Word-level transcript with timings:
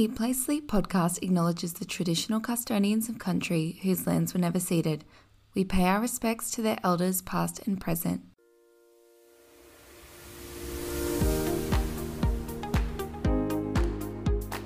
Eat 0.00 0.16
Play 0.16 0.32
Sleep 0.32 0.66
podcast 0.66 1.22
acknowledges 1.22 1.74
the 1.74 1.84
traditional 1.84 2.40
custodians 2.40 3.10
of 3.10 3.18
country 3.18 3.78
whose 3.82 4.06
lands 4.06 4.32
were 4.32 4.40
never 4.40 4.58
ceded. 4.58 5.04
We 5.54 5.62
pay 5.62 5.84
our 5.84 6.00
respects 6.00 6.50
to 6.52 6.62
their 6.62 6.78
elders, 6.82 7.20
past 7.20 7.60
and 7.66 7.78
present. 7.78 8.22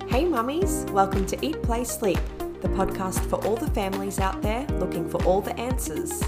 Hey 0.06 0.24
mummies, 0.24 0.86
welcome 0.92 1.26
to 1.26 1.44
Eat 1.44 1.60
Play 1.64 1.82
Sleep, 1.82 2.20
the 2.38 2.68
podcast 2.68 3.28
for 3.28 3.44
all 3.44 3.56
the 3.56 3.70
families 3.72 4.20
out 4.20 4.40
there 4.40 4.64
looking 4.78 5.10
for 5.10 5.20
all 5.24 5.40
the 5.40 5.58
answers. 5.58 6.22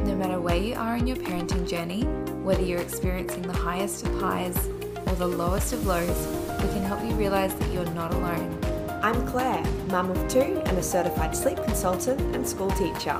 No 0.00 0.14
matter 0.14 0.38
where 0.38 0.58
you 0.58 0.74
are 0.74 0.98
in 0.98 1.06
your 1.06 1.16
parenting 1.16 1.66
journey, 1.66 2.02
whether 2.42 2.60
you're 2.60 2.82
experiencing 2.82 3.40
the 3.40 3.56
highest 3.56 4.04
of 4.04 4.20
highs 4.20 4.66
or 5.06 5.14
the 5.14 5.26
lowest 5.26 5.72
of 5.72 5.86
lows, 5.86 6.49
we 6.62 6.68
can 6.68 6.82
help 6.82 7.02
you 7.02 7.14
realize 7.14 7.54
that 7.54 7.72
you're 7.72 7.90
not 7.92 8.12
alone. 8.12 8.58
I'm 9.02 9.26
Claire, 9.26 9.64
mum 9.88 10.10
of 10.10 10.28
two 10.28 10.60
and 10.66 10.76
a 10.76 10.82
certified 10.82 11.34
sleep 11.34 11.56
consultant 11.64 12.20
and 12.36 12.46
school 12.46 12.70
teacher. 12.72 13.16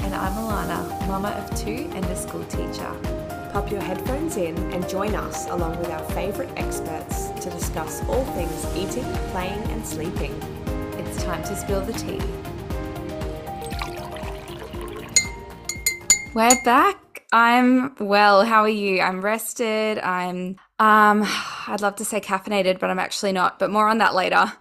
And 0.00 0.14
I'm 0.14 0.32
Alana, 0.32 1.06
mama 1.06 1.28
of 1.30 1.54
two 1.58 1.90
and 1.94 2.04
a 2.06 2.16
school 2.16 2.44
teacher. 2.44 2.90
Pop 3.52 3.70
your 3.70 3.82
headphones 3.82 4.38
in 4.38 4.56
and 4.72 4.88
join 4.88 5.14
us 5.14 5.46
along 5.48 5.78
with 5.78 5.90
our 5.90 6.02
favourite 6.12 6.50
experts 6.56 7.28
to 7.42 7.50
discuss 7.50 8.02
all 8.08 8.24
things 8.32 8.64
eating, 8.74 9.04
playing, 9.32 9.62
and 9.70 9.86
sleeping. 9.86 10.32
It's 10.96 11.22
time 11.24 11.42
to 11.42 11.56
spill 11.56 11.82
the 11.82 11.92
tea. 11.92 12.22
We're 16.34 16.62
back. 16.64 17.24
I'm 17.32 17.94
well. 17.96 18.44
How 18.44 18.62
are 18.62 18.68
you? 18.68 19.02
I'm 19.02 19.20
rested. 19.20 19.98
I'm 19.98 20.56
um 20.78 21.24
I'd 21.66 21.80
love 21.80 21.96
to 21.96 22.04
say 22.04 22.20
caffeinated, 22.20 22.78
but 22.78 22.90
I'm 22.90 22.98
actually 22.98 23.32
not. 23.32 23.58
But 23.58 23.70
more 23.70 23.88
on 23.88 23.98
that 23.98 24.14
later. 24.14 24.52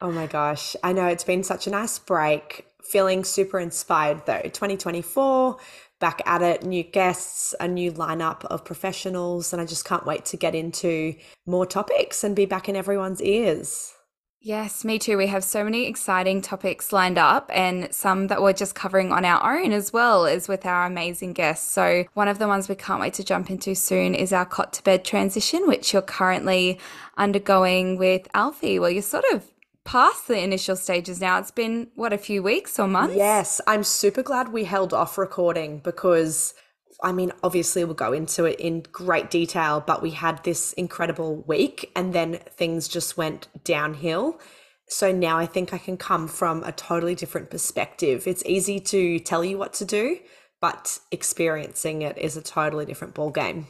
Oh 0.00 0.12
my 0.12 0.26
gosh. 0.26 0.76
I 0.82 0.92
know 0.92 1.06
it's 1.06 1.24
been 1.24 1.42
such 1.42 1.66
a 1.66 1.70
nice 1.70 1.98
break. 1.98 2.66
Feeling 2.82 3.24
super 3.24 3.58
inspired 3.58 4.24
though. 4.26 4.40
2024, 4.42 5.58
back 6.00 6.22
at 6.24 6.40
it, 6.42 6.62
new 6.62 6.84
guests, 6.84 7.54
a 7.60 7.68
new 7.68 7.92
lineup 7.92 8.44
of 8.46 8.64
professionals, 8.64 9.52
and 9.52 9.60
I 9.60 9.66
just 9.66 9.84
can't 9.84 10.06
wait 10.06 10.24
to 10.26 10.36
get 10.36 10.54
into 10.54 11.14
more 11.46 11.66
topics 11.66 12.22
and 12.22 12.36
be 12.36 12.46
back 12.46 12.68
in 12.68 12.76
everyone's 12.76 13.20
ears. 13.20 13.92
Yes, 14.40 14.84
me 14.84 14.98
too. 14.98 15.16
We 15.16 15.26
have 15.26 15.42
so 15.42 15.64
many 15.64 15.86
exciting 15.86 16.42
topics 16.42 16.92
lined 16.92 17.18
up 17.18 17.50
and 17.52 17.92
some 17.92 18.28
that 18.28 18.40
we're 18.40 18.52
just 18.52 18.74
covering 18.74 19.12
on 19.12 19.24
our 19.24 19.58
own 19.58 19.72
as 19.72 19.92
well 19.92 20.26
as 20.26 20.46
with 20.46 20.64
our 20.64 20.86
amazing 20.86 21.32
guests. 21.32 21.68
So, 21.70 22.04
one 22.14 22.28
of 22.28 22.38
the 22.38 22.46
ones 22.46 22.68
we 22.68 22.76
can't 22.76 23.00
wait 23.00 23.14
to 23.14 23.24
jump 23.24 23.50
into 23.50 23.74
soon 23.74 24.14
is 24.14 24.32
our 24.32 24.46
cot 24.46 24.72
to 24.74 24.82
bed 24.84 25.04
transition, 25.04 25.66
which 25.66 25.92
you're 25.92 26.02
currently 26.02 26.78
undergoing 27.16 27.98
with 27.98 28.28
Alfie. 28.32 28.78
Well, 28.78 28.90
you're 28.90 29.02
sort 29.02 29.24
of 29.32 29.50
past 29.82 30.28
the 30.28 30.38
initial 30.38 30.76
stages 30.76 31.20
now. 31.20 31.38
It's 31.38 31.50
been, 31.50 31.88
what, 31.96 32.12
a 32.12 32.18
few 32.18 32.42
weeks 32.42 32.78
or 32.78 32.86
months? 32.86 33.16
Yes, 33.16 33.60
I'm 33.66 33.82
super 33.82 34.22
glad 34.22 34.52
we 34.52 34.64
held 34.64 34.94
off 34.94 35.18
recording 35.18 35.78
because 35.78 36.54
I 37.02 37.12
mean, 37.12 37.32
obviously, 37.44 37.84
we'll 37.84 37.94
go 37.94 38.12
into 38.12 38.44
it 38.44 38.58
in 38.58 38.82
great 38.90 39.30
detail, 39.30 39.82
but 39.86 40.02
we 40.02 40.10
had 40.10 40.42
this 40.42 40.72
incredible 40.72 41.42
week 41.46 41.92
and 41.94 42.12
then 42.12 42.40
things 42.50 42.88
just 42.88 43.16
went 43.16 43.46
downhill. 43.64 44.40
So 44.88 45.12
now 45.12 45.38
I 45.38 45.46
think 45.46 45.72
I 45.72 45.78
can 45.78 45.96
come 45.96 46.26
from 46.26 46.64
a 46.64 46.72
totally 46.72 47.14
different 47.14 47.50
perspective. 47.50 48.26
It's 48.26 48.42
easy 48.46 48.80
to 48.80 49.18
tell 49.20 49.44
you 49.44 49.58
what 49.58 49.74
to 49.74 49.84
do, 49.84 50.18
but 50.60 50.98
experiencing 51.12 52.02
it 52.02 52.18
is 52.18 52.36
a 52.36 52.42
totally 52.42 52.86
different 52.86 53.14
ballgame. 53.14 53.66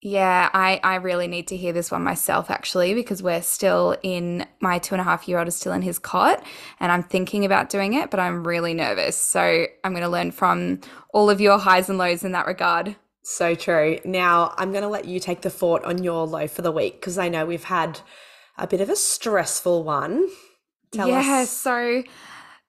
Yeah, 0.00 0.48
I, 0.52 0.80
I 0.84 0.96
really 0.96 1.26
need 1.26 1.48
to 1.48 1.56
hear 1.56 1.72
this 1.72 1.90
one 1.90 2.04
myself 2.04 2.50
actually 2.50 2.94
because 2.94 3.20
we're 3.20 3.42
still 3.42 3.96
in 4.04 4.46
my 4.60 4.78
two 4.78 4.94
and 4.94 5.00
a 5.00 5.04
half 5.04 5.26
year 5.26 5.40
old 5.40 5.48
is 5.48 5.56
still 5.56 5.72
in 5.72 5.82
his 5.82 5.98
cot 5.98 6.44
and 6.78 6.92
I'm 6.92 7.02
thinking 7.02 7.44
about 7.44 7.68
doing 7.68 7.94
it, 7.94 8.08
but 8.10 8.20
I'm 8.20 8.46
really 8.46 8.74
nervous. 8.74 9.16
So 9.16 9.66
I'm 9.82 9.92
going 9.92 10.04
to 10.04 10.08
learn 10.08 10.30
from 10.30 10.80
all 11.12 11.28
of 11.28 11.40
your 11.40 11.58
highs 11.58 11.88
and 11.88 11.98
lows 11.98 12.22
in 12.22 12.30
that 12.32 12.46
regard. 12.46 12.94
So 13.24 13.56
true. 13.56 13.98
Now 14.04 14.54
I'm 14.56 14.70
going 14.70 14.84
to 14.84 14.88
let 14.88 15.06
you 15.06 15.18
take 15.18 15.40
the 15.40 15.50
fort 15.50 15.82
on 15.84 16.04
your 16.04 16.26
low 16.28 16.46
for 16.46 16.62
the 16.62 16.72
week 16.72 17.00
because 17.00 17.18
I 17.18 17.28
know 17.28 17.44
we've 17.44 17.64
had 17.64 18.00
a 18.56 18.68
bit 18.68 18.80
of 18.80 18.88
a 18.88 18.96
stressful 18.96 19.82
one. 19.82 20.28
Tell 20.92 21.08
yeah, 21.08 21.40
us. 21.42 21.50
so 21.50 22.04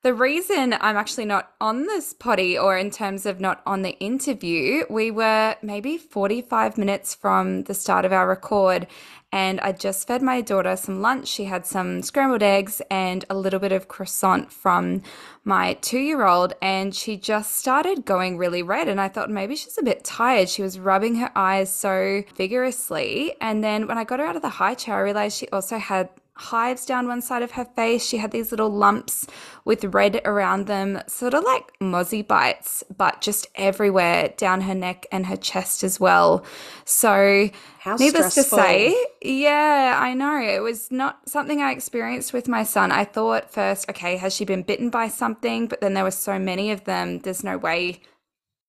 the 0.02 0.14
reason 0.14 0.74
I'm 0.80 0.96
actually 0.96 1.26
not 1.26 1.52
on 1.60 1.86
this 1.86 2.14
potty, 2.14 2.56
or 2.58 2.78
in 2.78 2.90
terms 2.90 3.26
of 3.26 3.38
not 3.38 3.60
on 3.66 3.82
the 3.82 3.98
interview, 3.98 4.84
we 4.88 5.10
were 5.10 5.56
maybe 5.62 5.98
45 5.98 6.78
minutes 6.78 7.14
from 7.14 7.64
the 7.64 7.74
start 7.74 8.06
of 8.06 8.12
our 8.12 8.26
record, 8.26 8.86
and 9.32 9.60
I 9.60 9.72
just 9.72 10.06
fed 10.06 10.22
my 10.22 10.40
daughter 10.40 10.74
some 10.74 11.02
lunch. 11.02 11.28
She 11.28 11.44
had 11.44 11.64
some 11.64 12.02
scrambled 12.02 12.42
eggs 12.42 12.82
and 12.90 13.24
a 13.30 13.36
little 13.36 13.60
bit 13.60 13.72
of 13.72 13.88
croissant 13.88 14.50
from 14.52 15.02
my 15.44 15.74
two 15.74 15.98
year 15.98 16.26
old, 16.26 16.54
and 16.60 16.94
she 16.94 17.16
just 17.16 17.54
started 17.54 18.04
going 18.04 18.38
really 18.38 18.62
red. 18.62 18.88
And 18.88 19.00
I 19.00 19.08
thought 19.08 19.30
maybe 19.30 19.54
she's 19.54 19.78
a 19.78 19.84
bit 19.84 20.02
tired. 20.02 20.48
She 20.48 20.62
was 20.62 20.80
rubbing 20.80 21.16
her 21.16 21.30
eyes 21.36 21.72
so 21.72 22.24
vigorously. 22.36 23.34
And 23.40 23.62
then 23.62 23.86
when 23.86 23.98
I 23.98 24.04
got 24.04 24.18
her 24.18 24.26
out 24.26 24.36
of 24.36 24.42
the 24.42 24.48
high 24.48 24.74
chair, 24.74 24.96
I 24.96 25.00
realized 25.00 25.38
she 25.38 25.48
also 25.50 25.78
had 25.78 26.08
hives 26.40 26.86
down 26.86 27.06
one 27.06 27.20
side 27.20 27.42
of 27.42 27.52
her 27.52 27.66
face. 27.66 28.04
She 28.04 28.16
had 28.16 28.30
these 28.30 28.50
little 28.50 28.70
lumps 28.70 29.26
with 29.66 29.84
red 29.84 30.22
around 30.24 30.66
them, 30.66 31.02
sort 31.06 31.34
of 31.34 31.44
like 31.44 31.78
mozzie 31.80 32.26
bites, 32.26 32.82
but 32.96 33.20
just 33.20 33.46
everywhere 33.56 34.32
down 34.38 34.62
her 34.62 34.74
neck 34.74 35.06
and 35.12 35.26
her 35.26 35.36
chest 35.36 35.84
as 35.84 36.00
well. 36.00 36.44
So, 36.86 37.50
How 37.80 37.96
needless 37.96 38.32
stressful. 38.32 38.58
to 38.58 38.64
say, 38.64 39.06
yeah, 39.20 39.98
I 40.00 40.14
know. 40.14 40.40
It 40.40 40.62
was 40.62 40.90
not 40.90 41.28
something 41.28 41.60
I 41.60 41.72
experienced 41.72 42.32
with 42.32 42.48
my 42.48 42.62
son. 42.64 42.90
I 42.90 43.04
thought 43.04 43.52
first, 43.52 43.90
okay, 43.90 44.16
has 44.16 44.34
she 44.34 44.46
been 44.46 44.62
bitten 44.62 44.88
by 44.88 45.08
something? 45.08 45.66
But 45.66 45.82
then 45.82 45.92
there 45.92 46.04
were 46.04 46.10
so 46.10 46.38
many 46.38 46.70
of 46.70 46.84
them, 46.84 47.18
there's 47.18 47.44
no 47.44 47.58
way 47.58 48.00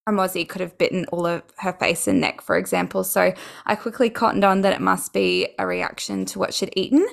a 0.07 0.11
mozzie 0.11 0.47
could 0.47 0.61
have 0.61 0.77
bitten 0.77 1.05
all 1.11 1.27
of 1.27 1.43
her 1.57 1.73
face 1.73 2.07
and 2.07 2.19
neck, 2.19 2.41
for 2.41 2.57
example. 2.57 3.03
So 3.03 3.33
I 3.65 3.75
quickly 3.75 4.09
cottoned 4.09 4.43
on 4.43 4.61
that 4.61 4.73
it 4.73 4.81
must 4.81 5.13
be 5.13 5.49
a 5.59 5.67
reaction 5.67 6.25
to 6.25 6.39
what 6.39 6.53
she'd 6.53 6.73
eaten. 6.75 7.05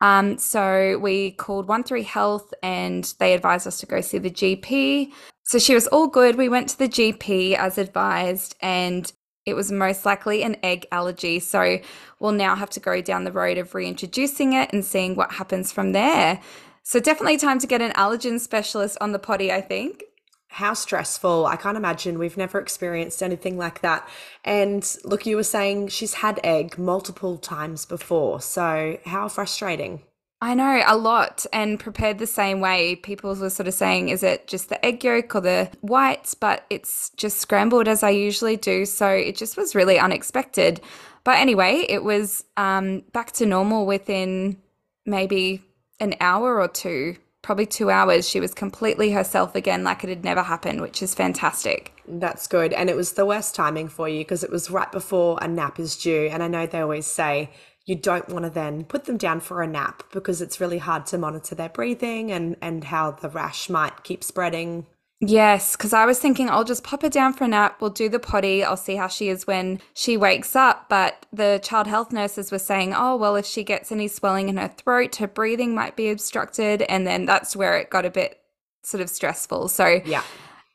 Um, 0.00 0.38
so 0.38 0.98
we 0.98 1.32
called 1.32 1.66
One 1.66 1.82
Three 1.82 2.04
Health 2.04 2.54
and 2.62 3.12
they 3.18 3.34
advised 3.34 3.66
us 3.66 3.80
to 3.80 3.86
go 3.86 4.00
see 4.00 4.18
the 4.18 4.30
GP. 4.30 5.12
So 5.44 5.58
she 5.58 5.74
was 5.74 5.88
all 5.88 6.06
good. 6.06 6.36
We 6.36 6.48
went 6.48 6.68
to 6.68 6.78
the 6.78 6.88
GP 6.88 7.54
as 7.54 7.76
advised 7.76 8.54
and 8.60 9.10
it 9.44 9.54
was 9.54 9.72
most 9.72 10.04
likely 10.06 10.42
an 10.42 10.56
egg 10.62 10.86
allergy. 10.92 11.40
So 11.40 11.78
we'll 12.20 12.32
now 12.32 12.54
have 12.54 12.70
to 12.70 12.80
go 12.80 13.00
down 13.00 13.24
the 13.24 13.32
road 13.32 13.58
of 13.58 13.74
reintroducing 13.74 14.52
it 14.52 14.72
and 14.72 14.84
seeing 14.84 15.16
what 15.16 15.32
happens 15.32 15.72
from 15.72 15.92
there. 15.92 16.40
So 16.84 17.00
definitely 17.00 17.38
time 17.38 17.58
to 17.58 17.66
get 17.66 17.82
an 17.82 17.92
allergen 17.92 18.38
specialist 18.38 18.96
on 19.00 19.12
the 19.12 19.18
potty, 19.18 19.50
I 19.50 19.60
think. 19.60 20.04
How 20.48 20.74
stressful. 20.74 21.46
I 21.46 21.56
can't 21.56 21.76
imagine. 21.76 22.18
We've 22.18 22.36
never 22.36 22.58
experienced 22.58 23.22
anything 23.22 23.58
like 23.58 23.80
that. 23.82 24.08
And 24.44 24.96
look, 25.04 25.26
you 25.26 25.36
were 25.36 25.42
saying 25.42 25.88
she's 25.88 26.14
had 26.14 26.40
egg 26.42 26.78
multiple 26.78 27.36
times 27.36 27.84
before. 27.84 28.40
So, 28.40 28.98
how 29.04 29.28
frustrating. 29.28 30.02
I 30.40 30.54
know 30.54 30.82
a 30.86 30.96
lot 30.96 31.46
and 31.52 31.80
prepared 31.80 32.18
the 32.18 32.26
same 32.26 32.60
way. 32.60 32.94
People 32.94 33.34
were 33.34 33.50
sort 33.50 33.66
of 33.66 33.74
saying, 33.74 34.08
is 34.08 34.22
it 34.22 34.46
just 34.46 34.68
the 34.68 34.84
egg 34.84 35.02
yolk 35.02 35.34
or 35.34 35.40
the 35.40 35.68
whites? 35.80 36.34
But 36.34 36.64
it's 36.70 37.10
just 37.16 37.38
scrambled 37.38 37.88
as 37.88 38.02
I 38.02 38.10
usually 38.10 38.56
do. 38.56 38.86
So 38.86 39.08
it 39.08 39.36
just 39.36 39.56
was 39.56 39.74
really 39.74 39.98
unexpected. 39.98 40.80
But 41.24 41.38
anyway, 41.38 41.84
it 41.88 42.04
was 42.04 42.44
um, 42.56 43.02
back 43.12 43.32
to 43.32 43.46
normal 43.46 43.84
within 43.84 44.58
maybe 45.04 45.62
an 46.00 46.14
hour 46.20 46.60
or 46.60 46.68
two 46.68 47.16
probably 47.42 47.66
two 47.66 47.90
hours, 47.90 48.28
she 48.28 48.40
was 48.40 48.54
completely 48.54 49.12
herself 49.12 49.54
again, 49.54 49.84
like 49.84 50.04
it 50.04 50.10
had 50.10 50.24
never 50.24 50.42
happened, 50.42 50.80
which 50.80 51.02
is 51.02 51.14
fantastic. 51.14 51.92
That's 52.06 52.46
good. 52.46 52.72
And 52.72 52.88
it 52.90 52.96
was 52.96 53.12
the 53.12 53.26
worst 53.26 53.54
timing 53.54 53.88
for 53.88 54.08
you 54.08 54.20
because 54.20 54.42
it 54.42 54.50
was 54.50 54.70
right 54.70 54.90
before 54.90 55.38
a 55.40 55.48
nap 55.48 55.78
is 55.78 55.96
due. 55.96 56.28
And 56.30 56.42
I 56.42 56.48
know 56.48 56.66
they 56.66 56.80
always 56.80 57.06
say 57.06 57.50
you 57.86 57.94
don't 57.94 58.28
want 58.28 58.44
to 58.44 58.50
then 58.50 58.84
put 58.84 59.06
them 59.06 59.16
down 59.16 59.40
for 59.40 59.62
a 59.62 59.66
nap 59.66 60.02
because 60.12 60.42
it's 60.42 60.60
really 60.60 60.78
hard 60.78 61.06
to 61.06 61.18
monitor 61.18 61.54
their 61.54 61.70
breathing 61.70 62.30
and, 62.30 62.56
and 62.60 62.84
how 62.84 63.12
the 63.12 63.30
rash 63.30 63.70
might 63.70 64.04
keep 64.04 64.22
spreading. 64.22 64.86
Yes, 65.20 65.74
because 65.74 65.92
I 65.92 66.06
was 66.06 66.20
thinking 66.20 66.48
I'll 66.48 66.64
just 66.64 66.84
pop 66.84 67.02
her 67.02 67.08
down 67.08 67.32
for 67.32 67.44
a 67.44 67.48
nap. 67.48 67.80
We'll 67.80 67.90
do 67.90 68.08
the 68.08 68.20
potty. 68.20 68.62
I'll 68.62 68.76
see 68.76 68.94
how 68.94 69.08
she 69.08 69.28
is 69.28 69.48
when 69.48 69.80
she 69.92 70.16
wakes 70.16 70.54
up. 70.54 70.88
But 70.88 71.26
the 71.32 71.60
child 71.62 71.88
health 71.88 72.12
nurses 72.12 72.52
were 72.52 72.60
saying, 72.60 72.94
oh, 72.94 73.16
well, 73.16 73.34
if 73.34 73.44
she 73.44 73.64
gets 73.64 73.90
any 73.90 74.06
swelling 74.06 74.48
in 74.48 74.58
her 74.58 74.68
throat, 74.68 75.16
her 75.16 75.26
breathing 75.26 75.74
might 75.74 75.96
be 75.96 76.08
obstructed. 76.10 76.82
And 76.82 77.04
then 77.04 77.24
that's 77.26 77.56
where 77.56 77.76
it 77.78 77.90
got 77.90 78.06
a 78.06 78.10
bit 78.10 78.38
sort 78.84 79.00
of 79.00 79.10
stressful. 79.10 79.68
So, 79.68 80.00
yeah. 80.04 80.22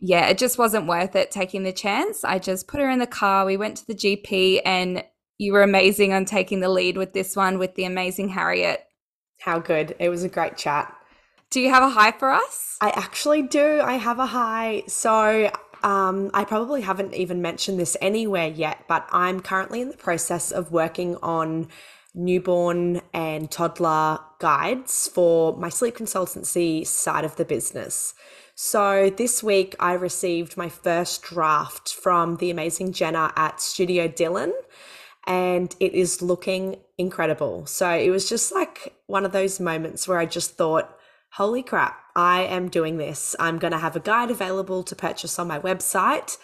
Yeah, 0.06 0.28
it 0.28 0.38
just 0.38 0.58
wasn't 0.58 0.88
worth 0.88 1.16
it 1.16 1.32
taking 1.32 1.64
the 1.64 1.72
chance. 1.72 2.26
I 2.26 2.38
just 2.38 2.68
put 2.68 2.82
her 2.82 2.90
in 2.90 3.00
the 3.00 3.08
car. 3.08 3.46
We 3.46 3.56
went 3.56 3.78
to 3.78 3.88
the 3.88 3.96
GP, 3.96 4.60
and 4.66 5.02
you 5.38 5.54
were 5.54 5.64
amazing 5.64 6.12
on 6.12 6.26
taking 6.26 6.60
the 6.60 6.68
lead 6.68 6.98
with 6.98 7.14
this 7.14 7.38
one 7.38 7.58
with 7.58 7.76
the 7.76 7.86
amazing 7.86 8.28
Harriet. 8.28 8.84
How 9.40 9.60
good. 9.60 9.96
It 10.00 10.10
was 10.10 10.26
a 10.26 10.30
great 10.30 10.58
chat. 10.58 10.94
Do 11.54 11.62
you 11.62 11.70
have 11.70 11.84
a 11.84 11.90
high 11.90 12.14
for 12.14 12.32
us? 12.32 12.78
I 12.82 12.90
actually 12.96 13.44
do. 13.44 13.80
I 13.80 13.94
have 13.98 14.18
a 14.18 14.26
high. 14.26 14.82
So 14.88 15.52
um, 15.84 16.32
I 16.34 16.46
probably 16.46 16.82
haven't 16.82 17.14
even 17.14 17.44
mentioned 17.44 17.80
this 17.80 17.96
anywhere 18.02 18.48
yet, 18.48 18.86
but 18.88 19.08
I'm 19.12 19.40
currently 19.40 19.80
in 19.82 19.90
the 19.90 19.98
process 19.98 20.52
of 20.52 20.72
working 20.72 21.16
on 21.18 21.68
newborn 22.16 23.02
and 23.14 23.52
toddler 23.52 24.18
guides 24.40 25.08
for 25.08 25.56
my 25.56 25.70
sleep 25.70 25.96
consultancy 25.96 26.88
side 26.88 27.24
of 27.24 27.36
the 27.36 27.46
business. 27.46 28.16
So 28.56 29.12
this 29.16 29.44
week 29.44 29.76
I 29.80 29.94
received 29.94 30.58
my 30.58 30.70
first 30.70 31.22
draft 31.22 31.94
from 31.94 32.38
the 32.38 32.50
amazing 32.50 32.94
Jenna 32.94 33.32
at 33.36 33.62
Studio 33.62 34.08
Dylan 34.08 34.54
and 35.28 35.76
it 35.80 35.94
is 35.94 36.20
looking 36.20 36.78
incredible. 36.98 37.68
So 37.68 37.92
it 37.92 38.10
was 38.10 38.28
just 38.28 38.52
like 38.52 38.96
one 39.06 39.24
of 39.24 39.34
those 39.34 39.60
moments 39.60 40.08
where 40.08 40.18
I 40.18 40.26
just 40.26 40.58
thought, 40.58 40.98
holy 41.34 41.64
crap, 41.64 42.00
I 42.16 42.44
am 42.44 42.70
doing 42.70 42.98
this. 42.98 43.36
I'm 43.40 43.58
going 43.58 43.72
to 43.72 43.80
have 43.80 43.96
a 43.96 44.00
guide 44.00 44.30
available 44.30 44.84
to 44.84 44.96
purchase 44.96 45.40
on 45.40 45.48
my 45.48 45.60
website. 45.60 46.38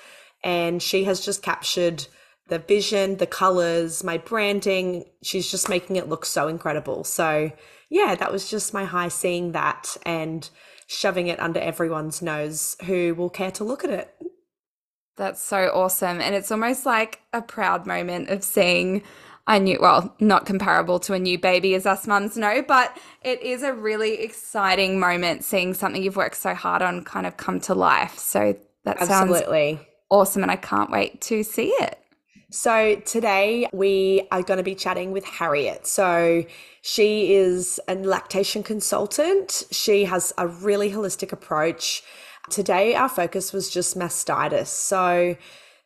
And 0.44 0.81
she 0.81 1.03
has 1.03 1.24
just 1.24 1.44
captured 1.44 2.07
the 2.47 2.57
vision, 2.57 3.18
the 3.18 3.27
colors, 3.27 4.03
my 4.03 4.18
branding. 4.18 5.06
She's 5.21 5.51
just 5.51 5.69
making 5.69 5.97
it 5.97 6.09
look 6.09 6.25
so 6.25 6.47
incredible. 6.47 7.03
So, 7.03 7.51
yeah, 7.91 8.15
that 8.15 8.31
was 8.31 8.50
just 8.50 8.74
my 8.74 8.86
high 8.86 9.09
seeing 9.09 9.51
that 9.51 9.95
and 10.07 10.50
shoving 10.88 11.27
it 11.27 11.39
under 11.39 11.59
everyone's 11.59 12.24
nose 12.24 12.75
who 12.86 13.13
will 13.13 13.30
care 13.30 13.51
to 13.51 13.63
look 13.63 13.83
at 13.83 13.91
it. 13.91 14.15
That's 15.18 15.44
so 15.44 15.69
awesome. 15.71 16.19
And 16.19 16.33
it's 16.33 16.50
almost 16.50 16.88
like 16.88 17.19
a 17.31 17.44
proud 17.44 17.86
moment 17.86 18.30
of 18.30 18.44
seeing 18.44 19.03
a 19.47 19.59
new, 19.59 19.77
well, 19.81 20.15
not 20.19 20.45
comparable 20.45 21.00
to 21.00 21.13
a 21.13 21.19
new 21.19 21.39
baby, 21.39 21.74
as 21.75 21.86
us 21.86 22.06
mums 22.06 22.38
know, 22.38 22.62
but 22.68 22.97
it 23.24 23.41
is 23.41 23.63
a 23.63 23.74
really 23.74 24.21
exciting 24.21 25.00
moment 25.00 25.44
seeing 25.44 25.74
something 25.74 26.03
you've 26.03 26.15
worked 26.15 26.38
so 26.38 26.53
hard 26.53 26.81
on 26.81 27.03
kind 27.03 27.25
of 27.25 27.38
come 27.38 27.59
to 27.62 27.74
life. 27.74 28.18
So 28.18 28.56
that 28.86 29.00
sounds 29.00 29.31
Absolutely. 29.31 29.75
sounds 29.75 29.88
awesome. 30.09 30.44
And 30.44 30.51
I 30.51 30.56
can't 30.56 30.91
wait 30.91 31.21
to 31.21 31.44
see 31.44 31.69
it. 31.80 31.97
So, 32.51 32.95
today 33.06 33.68
we 33.74 34.27
are 34.31 34.41
going 34.41 34.57
to 34.57 34.63
be 34.63 34.74
chatting 34.74 35.12
with 35.12 35.24
Harriet. 35.24 35.86
So, 35.86 36.45
she 36.81 37.36
is 37.36 37.80
a 37.88 37.94
lactation 37.94 38.63
consultant. 38.63 39.65
She 39.69 40.06
has 40.06 40.33
a 40.36 40.47
really 40.47 40.91
holistic 40.91 41.31
approach. 41.31 42.01
Today, 42.50 42.95
our 42.95 43.07
focus 43.07 43.53
was 43.53 43.69
just 43.69 43.95
mastitis. 43.95 44.65
So, 44.65 45.36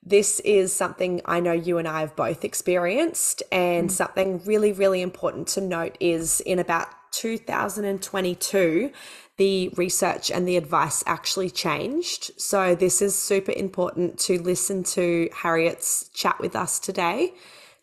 this 0.05 0.39
is 0.41 0.73
something 0.73 1.21
I 1.25 1.39
know 1.39 1.53
you 1.53 1.77
and 1.77 1.88
I 1.88 2.01
have 2.01 2.15
both 2.15 2.44
experienced. 2.44 3.44
And 3.51 3.89
mm. 3.89 3.91
something 3.91 4.41
really, 4.45 4.71
really 4.71 5.01
important 5.01 5.47
to 5.50 5.61
note 5.61 5.97
is 6.00 6.41
in 6.41 6.59
about 6.59 6.88
2022, 7.11 8.91
the 9.38 9.69
research 9.77 10.29
and 10.31 10.47
the 10.47 10.57
advice 10.57 11.03
actually 11.05 11.50
changed. 11.50 12.31
So, 12.39 12.75
this 12.75 13.01
is 13.01 13.17
super 13.17 13.51
important 13.51 14.19
to 14.21 14.41
listen 14.41 14.83
to 14.83 15.29
Harriet's 15.33 16.09
chat 16.09 16.39
with 16.39 16.55
us 16.55 16.79
today 16.79 17.33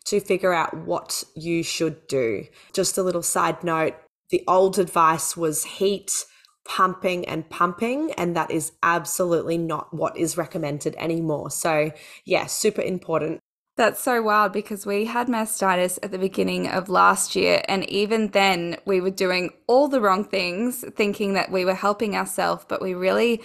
to 0.07 0.21
figure 0.21 0.53
out 0.53 0.77
what 0.77 1.25
you 1.35 1.63
should 1.63 2.07
do. 2.09 2.47
Just 2.73 2.99
a 2.99 3.03
little 3.03 3.23
side 3.23 3.63
note 3.65 3.95
the 4.31 4.45
old 4.47 4.79
advice 4.79 5.37
was 5.37 5.65
heat, 5.65 6.25
pumping, 6.71 7.25
and 7.27 7.51
pumping, 7.51 8.13
and 8.13 8.37
that 8.37 8.49
is 8.49 8.71
absolutely 8.85 9.59
not 9.59 9.93
what 9.93 10.17
is 10.17 10.37
recommended 10.37 10.95
anymore. 10.99 11.51
So, 11.51 11.91
yeah, 12.25 12.47
super 12.47 12.81
important. 12.81 13.41
That's 13.77 14.01
so 14.01 14.23
wild 14.23 14.53
because 14.53 14.87
we 14.87 15.07
had 15.07 15.27
mastitis 15.27 15.99
at 16.01 16.13
the 16.13 16.19
beginning 16.19 16.69
of 16.69 16.89
last 16.89 17.35
year. 17.35 17.63
And 17.67 17.91
even 17.91 18.29
then, 18.29 18.77
we 18.85 19.01
were 19.01 19.11
doing 19.11 19.51
all 19.67 19.89
the 19.89 20.01
wrong 20.01 20.23
things, 20.25 20.85
thinking 20.95 21.35
that 21.35 21.51
we 21.51 21.65
were 21.65 21.75
helping 21.75 22.15
ourselves, 22.15 22.65
but 22.69 22.81
we 22.81 22.95
really, 22.95 23.43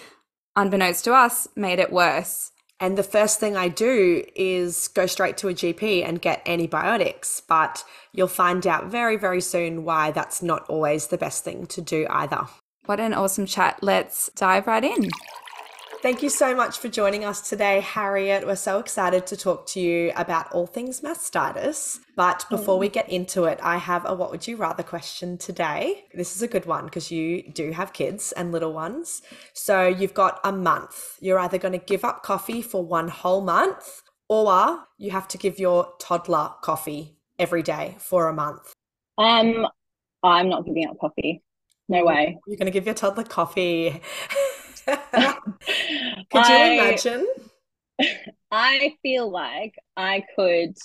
unbeknownst 0.56 1.04
to 1.06 1.14
us, 1.14 1.48
made 1.56 1.80
it 1.80 1.92
worse. 1.92 2.52
And 2.80 2.96
the 2.96 3.04
first 3.04 3.40
thing 3.40 3.58
I 3.58 3.70
do 3.70 4.24
is 4.36 4.88
go 4.90 5.08
straight 5.08 5.38
to 5.38 5.48
a 5.48 5.54
GP 5.54 6.08
and 6.08 6.22
get 6.22 6.48
antibiotics. 6.48 7.42
But 7.48 7.84
you'll 8.14 8.28
find 8.28 8.68
out 8.68 8.92
very, 8.92 9.18
very 9.18 9.42
soon 9.42 9.84
why 9.84 10.12
that's 10.12 10.44
not 10.44 10.70
always 10.70 11.08
the 11.08 11.18
best 11.18 11.44
thing 11.44 11.66
to 11.68 11.82
do 11.82 12.06
either. 12.08 12.46
What 12.86 13.00
an 13.00 13.14
awesome 13.14 13.46
chat. 13.46 13.80
Let's 13.82 14.30
dive 14.36 14.68
right 14.68 14.84
in. 14.84 15.10
Thank 16.04 16.22
you 16.22 16.30
so 16.30 16.56
much 16.56 16.78
for 16.78 16.88
joining 16.88 17.26
us 17.26 17.50
today, 17.50 17.80
Harriet. 17.80 18.46
We're 18.46 18.56
so 18.56 18.78
excited 18.78 19.26
to 19.26 19.36
talk 19.36 19.66
to 19.70 19.80
you 19.80 20.12
about 20.16 20.52
all 20.52 20.68
things 20.68 21.02
mastitis. 21.02 21.98
But 22.16 22.46
before 22.48 22.78
we 22.78 22.90
get 22.90 23.10
into 23.10 23.46
it, 23.46 23.60
I 23.64 23.78
have 23.78 24.06
a 24.06 24.14
what 24.14 24.30
would 24.30 24.48
you 24.48 24.56
rather 24.56 24.84
question 24.84 25.40
today. 25.40 26.06
This 26.14 26.36
is 26.36 26.44
a 26.44 26.48
good 26.48 26.68
one 26.68 26.86
because 26.86 27.10
you 27.10 27.52
do 27.52 27.72
have 27.72 27.92
kids 27.92 28.32
and 28.34 28.52
little 28.52 28.72
ones. 28.72 29.24
So 29.54 29.88
you've 29.88 30.14
got 30.14 30.40
a 30.44 30.52
month. 30.52 31.18
You're 31.22 31.40
either 31.40 31.58
going 31.58 31.80
to 31.80 31.84
give 31.84 32.06
up 32.06 32.22
coffee 32.22 32.62
for 32.62 32.86
one 32.86 33.08
whole 33.08 33.42
month 33.42 34.04
or 34.30 34.86
you 35.00 35.10
have 35.10 35.28
to 35.30 35.40
give 35.40 35.58
your 35.58 35.92
toddler 36.00 36.52
coffee 36.62 37.18
every 37.40 37.64
day 37.64 37.96
for 37.98 38.28
a 38.28 38.34
month. 38.34 38.74
Um, 39.18 39.66
I'm 40.22 40.50
not 40.50 40.68
giving 40.68 40.88
up 40.88 41.00
coffee. 41.00 41.42
No 41.88 42.04
way. 42.04 42.38
You're 42.48 42.58
going 42.58 42.66
to 42.66 42.72
give 42.72 42.86
your 42.86 42.96
toddler 42.96 43.24
coffee. 43.24 44.02
Could 44.86 44.98
you 46.34 46.56
I, 46.56 46.70
imagine? 46.74 47.28
I 48.52 48.96
feel 49.02 49.30
like 49.30 49.76
I 49.96 50.24
could 50.36 50.76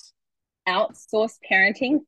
outsource 0.69 1.35
parenting 1.51 2.01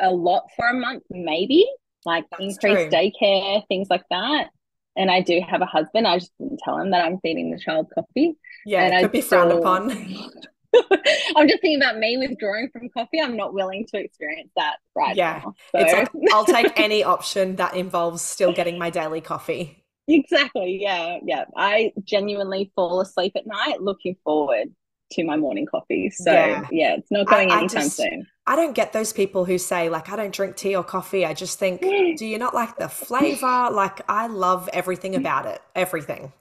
a 0.00 0.10
lot 0.10 0.44
for 0.56 0.68
a 0.68 0.74
month, 0.74 1.04
maybe 1.10 1.66
like 2.04 2.24
That's 2.30 2.42
increase 2.42 2.88
true. 2.88 2.90
daycare, 2.90 3.66
things 3.68 3.88
like 3.90 4.04
that. 4.10 4.48
And 4.96 5.10
I 5.10 5.20
do 5.20 5.40
have 5.46 5.60
a 5.60 5.66
husband. 5.66 6.06
I 6.06 6.18
just 6.18 6.32
didn't 6.38 6.60
tell 6.64 6.78
him 6.78 6.90
that 6.92 7.04
I'm 7.04 7.18
feeding 7.20 7.50
the 7.50 7.58
child 7.58 7.90
coffee. 7.94 8.36
Yeah, 8.64 8.84
and 8.84 8.94
it 8.94 9.00
could 9.00 9.10
I 9.10 9.12
be 9.12 9.20
frowned 9.20 9.52
upon. 9.52 9.90
I'm 11.36 11.48
just 11.48 11.60
thinking 11.60 11.76
about 11.76 11.98
me 11.98 12.16
withdrawing 12.16 12.70
from 12.70 12.88
coffee. 12.88 13.20
I'm 13.20 13.36
not 13.36 13.54
willing 13.54 13.86
to 13.86 13.98
experience 13.98 14.50
that 14.56 14.76
right 14.94 15.16
yeah. 15.16 15.42
now. 15.44 15.54
So. 15.72 15.78
It's 15.80 15.92
like, 15.92 16.08
I'll 16.32 16.44
take 16.44 16.78
any 16.78 17.04
option 17.04 17.56
that 17.56 17.74
involves 17.74 18.22
still 18.22 18.52
getting 18.52 18.78
my 18.78 18.90
daily 18.90 19.20
coffee. 19.20 19.84
Exactly. 20.08 20.78
Yeah. 20.80 21.18
Yeah. 21.24 21.44
I 21.56 21.92
genuinely 22.04 22.72
fall 22.74 23.00
asleep 23.00 23.32
at 23.36 23.46
night 23.46 23.80
looking 23.80 24.16
forward 24.24 24.68
to 25.12 25.24
my 25.24 25.36
morning 25.36 25.66
coffee. 25.66 26.10
So 26.10 26.32
yeah, 26.32 26.66
yeah 26.70 26.94
it's 26.96 27.10
not 27.10 27.26
going 27.26 27.50
I, 27.50 27.58
anytime 27.58 27.80
I 27.80 27.84
just, 27.84 27.96
soon. 27.96 28.26
I 28.46 28.56
don't 28.56 28.74
get 28.74 28.92
those 28.92 29.12
people 29.12 29.44
who 29.44 29.58
say 29.58 29.88
like 29.88 30.10
I 30.10 30.16
don't 30.16 30.32
drink 30.32 30.56
tea 30.56 30.76
or 30.76 30.84
coffee. 30.84 31.24
I 31.24 31.34
just 31.34 31.58
think, 31.58 31.80
do 32.18 32.26
you 32.26 32.38
not 32.38 32.54
like 32.54 32.76
the 32.76 32.88
flavor? 32.88 33.68
like 33.70 34.00
I 34.08 34.26
love 34.26 34.68
everything 34.72 35.12
mm. 35.12 35.18
about 35.18 35.46
it. 35.46 35.60
Everything. 35.74 36.32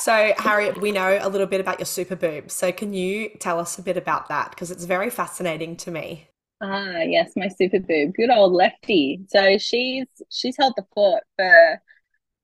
So 0.00 0.32
Harriet, 0.38 0.80
we 0.80 0.92
know 0.92 1.18
a 1.20 1.28
little 1.28 1.46
bit 1.46 1.60
about 1.60 1.78
your 1.78 1.84
super 1.84 2.16
boob. 2.16 2.50
So 2.50 2.72
can 2.72 2.94
you 2.94 3.28
tell 3.38 3.60
us 3.60 3.78
a 3.78 3.82
bit 3.82 3.98
about 3.98 4.28
that? 4.28 4.48
Because 4.48 4.70
it's 4.70 4.84
very 4.84 5.10
fascinating 5.10 5.76
to 5.76 5.90
me. 5.90 6.26
Ah, 6.62 7.00
yes, 7.00 7.32
my 7.36 7.48
super 7.48 7.80
boob. 7.80 8.14
Good 8.14 8.30
old 8.30 8.54
lefty. 8.54 9.20
So 9.28 9.58
she's 9.58 10.06
she's 10.30 10.56
held 10.58 10.72
the 10.78 10.86
fort 10.94 11.22
for 11.36 11.82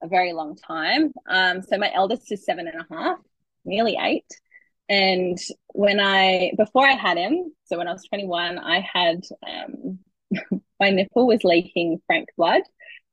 a 0.03 0.06
very 0.06 0.35
long 0.35 0.55
time. 0.56 1.15
Um, 1.31 1.63
so 1.63 1.79
my 1.79 1.91
eldest 1.94 2.31
is 2.31 2.44
seven 2.44 2.69
and 2.69 2.79
a 2.79 2.94
half, 2.94 3.19
nearly 3.65 3.96
eight. 3.98 4.29
And 4.91 5.39
when 5.69 5.98
I, 5.98 6.53
before 6.58 6.86
I 6.86 6.93
had 6.93 7.17
him, 7.17 7.55
so 7.65 7.79
when 7.79 7.89
I 7.89 7.93
was 7.93 8.05
21, 8.05 8.58
I 8.58 8.81
had, 8.81 9.22
um, 9.48 9.98
my 10.79 10.91
nipple 10.91 11.27
was 11.27 11.43
leaking 11.43 12.03
frank 12.06 12.29
blood. 12.36 12.63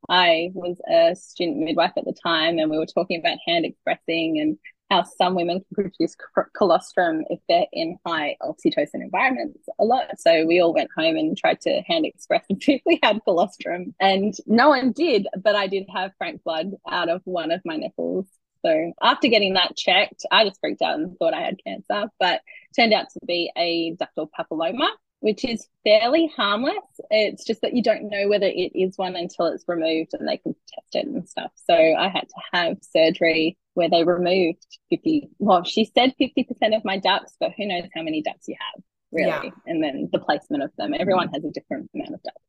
I 0.10 0.51
was 0.53 0.77
a 0.89 1.15
student 1.15 1.60
midwife 1.60 1.93
at 1.98 2.05
the 2.05 2.13
time, 2.13 2.60
and 2.60 2.69
we 2.69 2.77
were 2.77 2.86
talking 2.86 3.19
about 3.19 3.38
hand 3.45 3.65
expressing 3.65 4.39
and 4.39 4.57
how 4.89 5.03
some 5.03 5.33
women 5.33 5.60
can 5.60 5.89
produce 5.89 6.15
colostrum 6.55 7.24
if 7.29 7.39
they're 7.50 7.65
in 7.74 7.98
high 8.05 8.38
oxytocin 8.41 9.01
environments 9.01 9.67
a 9.79 9.83
lot. 9.83 10.19
So 10.19 10.45
we 10.45 10.60
all 10.60 10.74
went 10.74 10.91
home 10.95 11.15
and 11.15 11.38
tried 11.38 11.62
to 11.62 11.81
hand 11.88 12.05
express 12.05 12.45
and 12.50 12.62
see 12.62 12.75
if 12.75 12.81
we 12.86 13.00
had 13.01 13.24
colostrum. 13.24 13.95
And 14.00 14.33
no 14.45 14.69
one 14.69 14.91
did, 14.91 15.27
but 15.41 15.55
I 15.55 15.67
did 15.67 15.88
have 15.93 16.12
frank 16.17 16.43
blood 16.43 16.74
out 16.89 17.10
of 17.10 17.22
one 17.25 17.51
of 17.51 17.62
my 17.65 17.75
nipples. 17.75 18.27
So 18.65 18.93
after 19.01 19.27
getting 19.27 19.55
that 19.55 19.75
checked, 19.75 20.25
I 20.31 20.45
just 20.45 20.60
freaked 20.62 20.81
out 20.81 21.00
and 21.00 21.17
thought 21.17 21.33
I 21.33 21.41
had 21.41 21.60
cancer, 21.65 22.10
but 22.19 22.41
turned 22.75 22.93
out 22.93 23.07
to 23.12 23.19
be 23.25 23.51
a 23.57 23.95
ductal 23.95 24.29
papilloma, 24.38 24.88
which 25.23 25.45
is 25.45 25.67
fairly 25.85 26.31
harmless. 26.35 26.75
It's 27.09 27.45
just 27.45 27.61
that 27.61 27.73
you 27.73 27.81
don't 27.81 28.09
know 28.09 28.27
whether 28.27 28.45
it 28.45 28.71
is 28.75 28.97
one 28.97 29.15
until 29.15 29.47
it's 29.47 29.63
removed 29.67 30.11
and 30.13 30.27
they 30.27 30.37
can 30.37 30.53
test 30.67 30.95
it 30.95 31.07
and 31.07 31.27
stuff. 31.27 31.51
So 31.65 31.73
I 31.73 32.09
had 32.09 32.27
to 32.27 32.41
have 32.51 32.77
surgery 32.81 33.57
where 33.73 33.89
they 33.89 34.03
removed 34.03 34.67
50 34.91 35.29
well 35.39 35.63
she 35.63 35.85
said 35.85 36.13
50% 36.21 36.45
of 36.75 36.85
my 36.85 36.99
ducts 36.99 37.35
but 37.39 37.53
who 37.57 37.65
knows 37.65 37.85
how 37.95 38.03
many 38.03 38.21
ducts 38.21 38.47
you 38.47 38.55
have 38.59 38.83
really 39.11 39.47
yeah. 39.47 39.49
and 39.65 39.83
then 39.83 40.09
the 40.11 40.19
placement 40.19 40.61
of 40.61 40.69
them 40.77 40.91
mm-hmm. 40.91 41.01
everyone 41.01 41.29
has 41.29 41.43
a 41.43 41.49
different 41.49 41.89
amount 41.95 42.13
of 42.13 42.21
ducts 42.21 42.45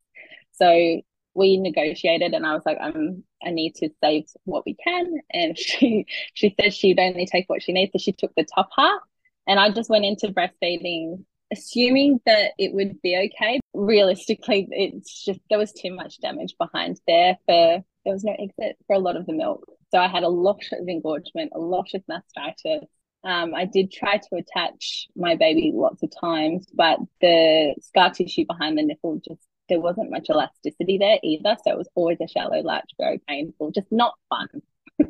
so 0.52 1.00
we 1.34 1.56
negotiated 1.56 2.32
and 2.32 2.46
I 2.46 2.54
was 2.54 2.62
like, 2.64 2.78
I'm 2.80 3.24
I 3.44 3.50
need 3.50 3.74
to 3.76 3.90
save 4.02 4.24
what 4.44 4.64
we 4.64 4.74
can. 4.74 5.20
And 5.30 5.58
she 5.58 6.06
she 6.32 6.54
said 6.58 6.72
she'd 6.72 7.00
only 7.00 7.26
take 7.26 7.48
what 7.48 7.62
she 7.62 7.72
needs. 7.72 7.92
So 7.92 7.98
she 7.98 8.12
took 8.12 8.32
the 8.36 8.46
top 8.54 8.70
half. 8.76 9.00
And 9.46 9.60
I 9.60 9.70
just 9.70 9.90
went 9.90 10.06
into 10.06 10.28
breastfeeding 10.28 11.24
assuming 11.52 12.20
that 12.26 12.52
it 12.58 12.72
would 12.72 13.00
be 13.02 13.16
okay. 13.16 13.60
Realistically, 13.72 14.68
it's 14.70 15.24
just 15.24 15.40
there 15.48 15.58
was 15.58 15.72
too 15.72 15.94
much 15.94 16.20
damage 16.20 16.54
behind 16.58 17.00
there 17.06 17.36
for 17.46 17.84
there 18.04 18.12
was 18.12 18.24
no 18.24 18.34
exit 18.38 18.76
for 18.86 18.96
a 18.96 18.98
lot 18.98 19.16
of 19.16 19.26
the 19.26 19.32
milk. 19.32 19.64
So 19.90 19.98
I 19.98 20.08
had 20.08 20.22
a 20.24 20.28
lot 20.28 20.62
of 20.72 20.88
engorgement, 20.88 21.52
a 21.54 21.58
lot 21.58 21.88
of 21.94 22.02
mastitis. 22.10 22.86
Um, 23.22 23.54
I 23.54 23.64
did 23.64 23.90
try 23.90 24.18
to 24.18 24.36
attach 24.36 25.06
my 25.16 25.34
baby 25.36 25.72
lots 25.74 26.02
of 26.02 26.10
times, 26.20 26.66
but 26.74 26.98
the 27.20 27.74
scar 27.80 28.10
tissue 28.10 28.44
behind 28.46 28.76
the 28.76 28.82
nipple 28.82 29.20
just 29.26 29.40
there 29.68 29.80
wasn't 29.80 30.10
much 30.10 30.28
elasticity 30.28 30.98
there 30.98 31.18
either. 31.22 31.56
So 31.64 31.72
it 31.72 31.78
was 31.78 31.88
always 31.94 32.18
a 32.20 32.28
shallow 32.28 32.60
latch, 32.60 32.90
very 32.98 33.20
painful, 33.26 33.70
just 33.70 33.90
not 33.90 34.14
fun. 34.28 34.48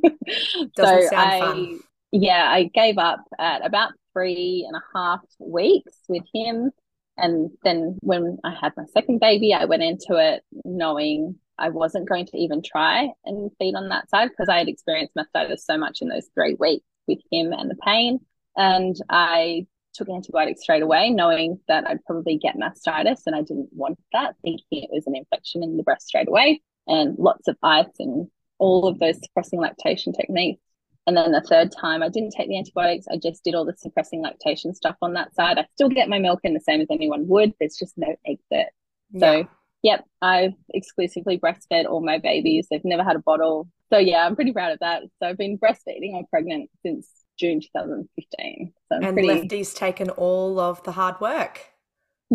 Doesn't 0.77 1.09
so 1.09 1.17
I, 1.17 1.41
fun. 1.41 1.81
Yeah, 2.15 2.47
I 2.49 2.71
gave 2.73 2.97
up 2.97 3.25
at 3.41 3.67
about 3.67 3.93
three 4.13 4.65
and 4.69 4.77
a 4.77 4.83
half 4.97 5.21
weeks 5.41 5.99
with 6.09 6.23
him. 6.33 6.71
And 7.17 7.51
then 7.65 7.97
when 8.01 8.39
I 8.45 8.55
had 8.55 8.73
my 8.77 8.85
second 8.93 9.19
baby, 9.19 9.53
I 9.53 9.65
went 9.65 9.83
into 9.83 10.17
it 10.17 10.45
knowing 10.65 11.35
I 11.59 11.71
wasn't 11.71 12.09
going 12.09 12.27
to 12.27 12.37
even 12.37 12.63
try 12.63 13.09
and 13.25 13.51
feed 13.59 13.75
on 13.75 13.89
that 13.89 14.09
side 14.11 14.29
because 14.29 14.49
I 14.49 14.59
had 14.59 14.69
experienced 14.69 15.15
mastitis 15.17 15.65
so 15.65 15.77
much 15.77 16.03
in 16.03 16.09
those 16.09 16.29
three 16.35 16.55
weeks 16.59 16.87
with 17.09 17.19
him 17.33 17.53
and 17.53 17.69
the 17.69 17.77
pain. 17.85 18.21
And 18.57 18.95
I 19.11 19.67
took 19.95 20.09
antibiotics 20.09 20.63
straight 20.63 20.83
away, 20.85 21.11
knowing 21.11 21.59
that 21.67 21.85
I'd 21.85 22.05
probably 22.05 22.39
get 22.39 22.57
mastitis 22.57 23.23
and 23.27 23.35
I 23.35 23.43
didn't 23.43 23.71
want 23.73 23.99
that, 24.13 24.37
thinking 24.43 24.85
it 24.85 24.91
was 24.93 25.09
an 25.09 25.17
infection 25.17 25.65
in 25.65 25.77
the 25.77 25.83
breast 25.83 26.07
straight 26.07 26.29
away, 26.29 26.63
and 26.87 27.19
lots 27.19 27.49
of 27.49 27.57
ice 27.61 27.87
and 27.99 28.29
all 28.59 28.87
of 28.87 29.01
those 29.01 29.21
suppressing 29.21 29.61
lactation 29.61 30.13
techniques. 30.13 30.61
And 31.07 31.17
then 31.17 31.33
the 31.33 31.43
third 31.43 31.71
time, 31.71 32.03
I 32.03 32.09
didn't 32.09 32.31
take 32.31 32.49
the 32.49 32.59
antibiotics. 32.59 33.07
I 33.11 33.17
just 33.17 33.45
did 33.45 33.55
all 33.55 33.65
the 33.65 33.75
suppressing 33.77 34.23
lactation 34.23 34.75
stuff 34.75 34.97
on 35.03 35.13
that 35.15 35.35
side. 35.35 35.59
I 35.59 35.67
still 35.75 35.91
get 35.91 36.09
my 36.09 36.19
milk 36.19 36.41
in 36.45 36.55
the 36.55 36.61
same 36.61 36.81
as 36.81 36.87
anyone 36.91 37.29
would. 37.29 37.53
There's 37.61 37.77
just 37.77 37.99
no 37.99 38.15
exit. 38.27 38.69
Yeah. 39.11 39.21
So, 39.21 39.49
yep, 39.83 40.05
I've 40.23 40.55
exclusively 40.73 41.39
breastfed 41.39 41.85
all 41.85 42.01
my 42.01 42.19
babies. 42.19 42.69
They've 42.71 42.85
never 42.85 43.05
had 43.05 43.17
a 43.17 43.21
bottle. 43.21 43.69
So, 43.93 43.99
yeah, 43.99 44.25
I'm 44.25 44.35
pretty 44.35 44.53
proud 44.53 44.73
of 44.73 44.79
that. 44.81 45.03
So, 45.21 45.29
I've 45.29 45.37
been 45.37 45.59
breastfeeding 45.59 46.15
or 46.15 46.25
pregnant 46.31 46.71
since 46.83 47.07
June 47.39 47.61
2015. 47.61 48.73
So 48.91 48.97
and 48.97 49.15
pretty... 49.15 49.29
Lefty's 49.29 49.75
taken 49.75 50.09
all 50.11 50.59
of 50.59 50.83
the 50.85 50.93
hard 50.93 51.21
work. 51.21 51.61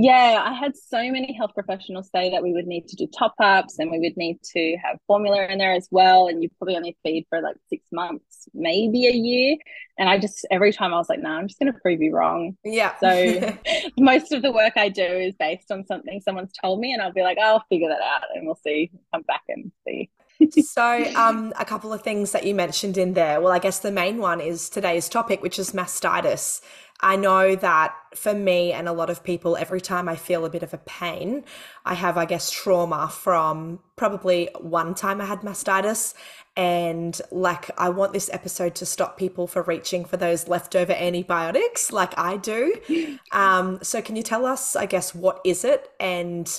Yeah, 0.01 0.41
I 0.45 0.53
had 0.53 0.77
so 0.77 1.11
many 1.11 1.33
health 1.33 1.51
professionals 1.53 2.09
say 2.09 2.31
that 2.31 2.41
we 2.41 2.53
would 2.53 2.67
need 2.67 2.87
to 2.87 2.95
do 2.95 3.05
top 3.05 3.35
ups 3.37 3.79
and 3.79 3.91
we 3.91 3.99
would 3.99 4.15
need 4.15 4.41
to 4.53 4.77
have 4.81 4.97
formula 5.07 5.45
in 5.47 5.57
there 5.57 5.73
as 5.73 5.89
well. 5.91 6.27
And 6.29 6.41
you 6.41 6.47
probably 6.57 6.77
only 6.77 6.95
feed 7.03 7.25
for 7.27 7.41
like 7.41 7.57
six 7.67 7.85
months, 7.91 8.47
maybe 8.53 9.07
a 9.07 9.11
year. 9.11 9.57
And 9.97 10.07
I 10.07 10.17
just, 10.17 10.47
every 10.51 10.71
time 10.71 10.93
I 10.93 10.97
was 10.97 11.09
like, 11.09 11.19
no, 11.19 11.27
nah, 11.27 11.39
I'm 11.39 11.49
just 11.49 11.59
going 11.59 11.73
to 11.73 11.77
prove 11.81 12.01
you 12.01 12.15
wrong. 12.15 12.55
Yeah. 12.63 12.95
So 13.01 13.57
most 13.99 14.31
of 14.31 14.41
the 14.41 14.53
work 14.53 14.77
I 14.77 14.87
do 14.87 15.03
is 15.03 15.35
based 15.37 15.69
on 15.69 15.85
something 15.85 16.21
someone's 16.21 16.53
told 16.63 16.79
me. 16.79 16.93
And 16.93 17.01
I'll 17.01 17.11
be 17.11 17.23
like, 17.23 17.37
oh, 17.37 17.55
I'll 17.55 17.65
figure 17.67 17.89
that 17.89 18.01
out 18.01 18.23
and 18.33 18.45
we'll 18.45 18.55
see, 18.55 18.91
come 19.11 19.23
back 19.23 19.43
and 19.49 19.69
see 19.85 20.09
so, 20.61 21.05
um, 21.15 21.53
a 21.59 21.65
couple 21.65 21.91
of 21.91 22.01
things 22.01 22.31
that 22.31 22.45
you 22.45 22.55
mentioned 22.55 22.97
in 22.97 23.13
there. 23.13 23.41
Well, 23.41 23.51
I 23.51 23.59
guess 23.59 23.79
the 23.79 23.91
main 23.91 24.17
one 24.17 24.39
is 24.39 24.69
today's 24.69 25.09
topic, 25.09 25.41
which 25.41 25.59
is 25.59 25.71
mastitis. 25.71 26.61
I 27.01 27.15
know 27.15 27.55
that 27.55 27.95
for 28.13 28.33
me 28.33 28.73
and 28.73 28.87
a 28.89 28.91
lot 28.91 29.09
of 29.09 29.23
people, 29.23 29.55
every 29.55 29.79
time 29.79 30.09
I 30.09 30.15
feel 30.15 30.43
a 30.43 30.49
bit 30.49 30.63
of 30.63 30.73
a 30.73 30.79
pain, 30.79 31.45
I 31.85 31.93
have, 31.93 32.17
I 32.17 32.25
guess, 32.25 32.51
trauma 32.51 33.09
from 33.09 33.79
probably 33.95 34.49
one 34.59 34.95
time 34.95 35.21
I 35.21 35.25
had 35.25 35.41
mastitis. 35.41 36.13
And 36.57 37.19
like, 37.31 37.71
I 37.77 37.89
want 37.89 38.11
this 38.11 38.29
episode 38.33 38.75
to 38.75 38.85
stop 38.85 39.17
people 39.17 39.47
for 39.47 39.61
reaching 39.61 40.03
for 40.03 40.17
those 40.17 40.49
leftover 40.49 40.91
antibiotics 40.91 41.91
like 41.91 42.17
I 42.17 42.37
do. 42.37 42.75
Um, 43.31 43.79
so, 43.83 44.01
can 44.01 44.15
you 44.15 44.23
tell 44.23 44.45
us, 44.45 44.75
I 44.75 44.85
guess, 44.85 45.13
what 45.13 45.39
is 45.45 45.63
it? 45.63 45.89
And 45.99 46.49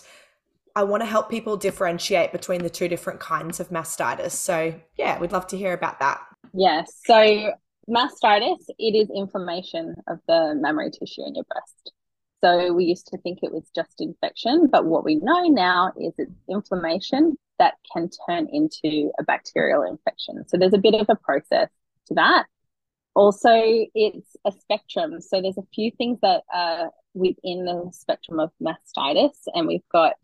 I 0.76 0.85
want 0.85 1.02
to 1.02 1.06
help 1.06 1.28
people 1.28 1.56
differentiate 1.56 2.32
between 2.32 2.62
the 2.62 2.70
two 2.70 2.87
different 2.87 3.18
kinds 3.18 3.59
of 3.61 3.70
mastitis. 3.70 4.32
So, 4.32 4.75
yeah, 4.97 5.18
we'd 5.18 5.32
love 5.32 5.49
to 5.49 5.56
hear 5.56 5.73
about 5.73 5.99
that. 5.99 6.20
Yes. 6.54 6.92
So, 7.04 7.52
mastitis, 7.90 8.64
it 8.78 8.94
is 8.94 9.09
inflammation 9.14 9.97
of 10.09 10.20
the 10.28 10.54
mammary 10.56 10.90
tissue 10.90 11.26
in 11.26 11.35
your 11.35 11.44
breast. 11.44 11.92
So, 12.42 12.73
we 12.73 12.85
used 12.85 13.09
to 13.09 13.18
think 13.18 13.40
it 13.42 13.52
was 13.52 13.68
just 13.75 14.00
infection, 14.00 14.68
but 14.73 14.87
what 14.87 15.04
we 15.04 15.16
know 15.16 15.42
now 15.44 15.92
is 16.00 16.14
it's 16.16 16.32
inflammation 16.49 17.37
that 17.59 17.75
can 17.92 18.09
turn 18.26 18.49
into 18.50 19.11
a 19.18 19.23
bacterial 19.25 19.82
infection. 19.82 20.49
So, 20.49 20.56
there's 20.56 20.73
a 20.73 20.78
bit 20.78 20.94
of 20.94 21.06
a 21.11 21.16
process 21.16 21.68
to 22.06 22.14
that. 22.14 22.47
Also, 23.14 23.50
it's 23.52 24.37
a 24.47 24.52
spectrum. 24.52 25.20
So, 25.20 25.42
there's 25.42 25.59
a 25.59 25.75
few 25.75 25.90
things 25.90 26.18
that 26.23 26.44
are 26.52 26.90
within 27.12 27.66
the 27.66 27.90
spectrum 27.92 28.40
of 28.40 28.50
mastitis, 28.62 29.37
and 29.54 29.66
we've 29.66 29.88
got 29.92 30.16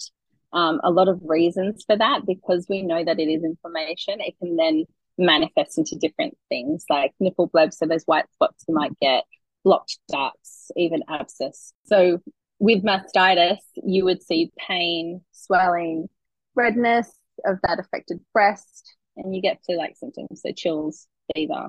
um, 0.52 0.80
a 0.84 0.90
lot 0.90 1.08
of 1.08 1.20
reasons 1.22 1.84
for 1.84 1.96
that 1.96 2.24
because 2.26 2.66
we 2.68 2.80
know 2.80 3.04
that 3.04 3.18
it 3.18 3.28
is 3.28 3.44
inflammation. 3.44 4.20
It 4.20 4.38
can 4.38 4.56
then 4.56 4.84
manifest 5.18 5.78
into 5.78 5.96
different 5.96 6.36
things 6.48 6.84
like 6.90 7.12
nipple 7.20 7.48
blebs, 7.48 7.74
so 7.74 7.86
those 7.86 8.04
white 8.04 8.30
spots 8.32 8.64
you 8.68 8.74
might 8.74 8.98
get, 9.00 9.24
blocked 9.64 9.98
ducts, 10.10 10.70
even 10.76 11.02
abscess. 11.08 11.72
So 11.86 12.20
with 12.58 12.82
mastitis, 12.84 13.58
you 13.74 14.04
would 14.04 14.22
see 14.22 14.52
pain, 14.56 15.22
swelling, 15.32 16.08
redness 16.54 17.12
of 17.44 17.58
that 17.62 17.78
affected 17.78 18.20
breast, 18.32 18.94
and 19.16 19.34
you 19.34 19.42
get 19.42 19.60
flu 19.64 19.76
like 19.76 19.96
symptoms, 19.96 20.42
so 20.42 20.52
chills, 20.52 21.06
fever. 21.34 21.68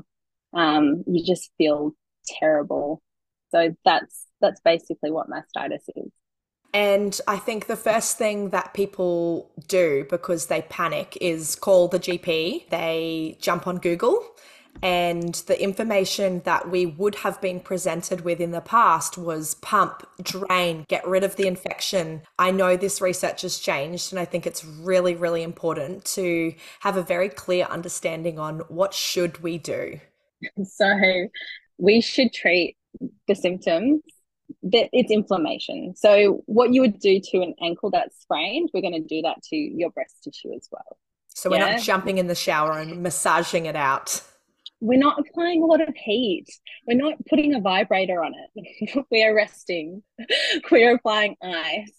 Um, 0.53 1.03
you 1.07 1.25
just 1.25 1.51
feel 1.57 1.93
terrible. 2.39 3.01
So 3.51 3.75
that's 3.85 4.25
that's 4.41 4.61
basically 4.61 5.11
what 5.11 5.27
mastitis 5.29 5.83
is. 5.95 6.11
And 6.77 7.19
I 7.27 7.37
think 7.37 7.65
the 7.65 7.75
first 7.75 8.19
thing 8.19 8.51
that 8.51 8.75
people 8.75 9.49
do 9.67 10.05
because 10.11 10.45
they 10.45 10.61
panic 10.61 11.17
is 11.19 11.55
call 11.55 11.87
the 11.87 11.97
GP. 11.97 12.69
They 12.69 13.35
jump 13.41 13.65
on 13.65 13.77
Google, 13.77 14.23
and 14.83 15.33
the 15.47 15.59
information 15.59 16.43
that 16.45 16.69
we 16.69 16.85
would 16.85 17.15
have 17.15 17.41
been 17.41 17.61
presented 17.61 18.21
with 18.21 18.39
in 18.39 18.51
the 18.51 18.61
past 18.61 19.17
was 19.17 19.55
pump, 19.55 20.07
drain, 20.21 20.85
get 20.87 21.07
rid 21.07 21.23
of 21.23 21.35
the 21.35 21.47
infection. 21.47 22.21
I 22.37 22.51
know 22.51 22.77
this 22.77 23.01
research 23.01 23.41
has 23.41 23.57
changed, 23.57 24.13
and 24.13 24.19
I 24.19 24.25
think 24.25 24.45
it's 24.45 24.63
really, 24.63 25.15
really 25.15 25.41
important 25.41 26.05
to 26.13 26.53
have 26.81 26.95
a 26.95 27.01
very 27.01 27.29
clear 27.29 27.65
understanding 27.65 28.37
on 28.37 28.59
what 28.67 28.93
should 28.93 29.41
we 29.41 29.57
do. 29.57 29.99
So 30.63 30.95
we 31.79 32.01
should 32.01 32.33
treat 32.33 32.77
the 33.27 33.33
symptoms 33.33 34.03
that 34.63 34.89
it's 34.93 35.11
inflammation. 35.11 35.95
So 35.95 36.43
what 36.45 36.73
you 36.73 36.81
would 36.81 36.99
do 36.99 37.19
to 37.31 37.41
an 37.41 37.53
ankle 37.61 37.91
that's 37.91 38.21
sprained, 38.21 38.69
we're 38.73 38.81
going 38.81 38.93
to 38.93 39.07
do 39.07 39.21
that 39.23 39.41
to 39.49 39.55
your 39.55 39.89
breast 39.91 40.23
tissue 40.23 40.53
as 40.55 40.67
well. 40.71 40.97
So 41.29 41.49
we're 41.51 41.59
not 41.59 41.81
jumping 41.81 42.17
in 42.17 42.27
the 42.27 42.35
shower 42.35 42.79
and 42.79 43.03
massaging 43.03 43.67
it 43.67 43.75
out. 43.75 44.21
We're 44.79 44.99
not 44.99 45.19
applying 45.19 45.61
a 45.61 45.65
lot 45.65 45.87
of 45.87 45.95
heat. 45.95 46.47
We're 46.87 46.97
not 46.97 47.13
putting 47.29 47.53
a 47.53 47.59
vibrator 47.59 48.23
on 48.23 48.33
it. 48.33 49.05
we 49.11 49.23
are 49.23 49.35
resting. 49.35 50.03
we 50.71 50.83
are 50.83 50.95
applying 50.95 51.35
ice. 51.43 51.91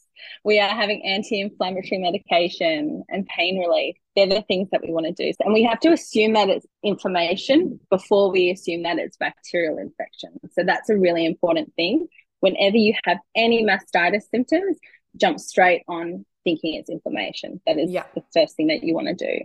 We 0.45 0.59
are 0.59 0.69
having 0.69 1.05
anti-inflammatory 1.05 1.99
medication 1.99 3.05
and 3.09 3.27
pain 3.27 3.61
relief. 3.61 3.97
They're 4.17 4.27
the 4.27 4.43
things 4.43 4.69
that 4.73 4.83
we 4.83 4.91
want 4.91 5.07
to 5.07 5.13
do. 5.13 5.33
And 5.45 5.55
we 5.55 5.63
have 5.63 5.79
to 5.81 5.93
assume 5.93 6.33
that 6.33 6.49
it's 6.49 6.67
inflammation 6.83 7.79
before 7.91 8.33
we 8.33 8.51
assume 8.51 8.83
that 8.83 8.99
it's 8.99 9.17
bacterial 9.17 9.79
infection. 9.79 10.31
So 10.53 10.65
that's 10.65 10.91
a 10.91 10.97
really 10.97 11.25
important 11.25 11.73
thing 11.77 12.09
whenever 12.41 12.77
you 12.77 12.95
have 13.05 13.19
any 13.35 13.65
mastitis 13.65 14.23
symptoms, 14.31 14.79
jump 15.17 15.41
straight 15.41 15.83
on 15.89 16.25
thinking 16.45 16.75
it's 16.75 16.91
inflammation. 16.91 17.61
That 17.67 17.79
is 17.79 17.91
yeah. 17.91 18.05
the 18.15 18.23
first 18.35 18.57
thing 18.57 18.69
that 18.69 18.83
you 18.83 18.95
want 18.95 19.09
to 19.09 19.15
do. 19.15 19.45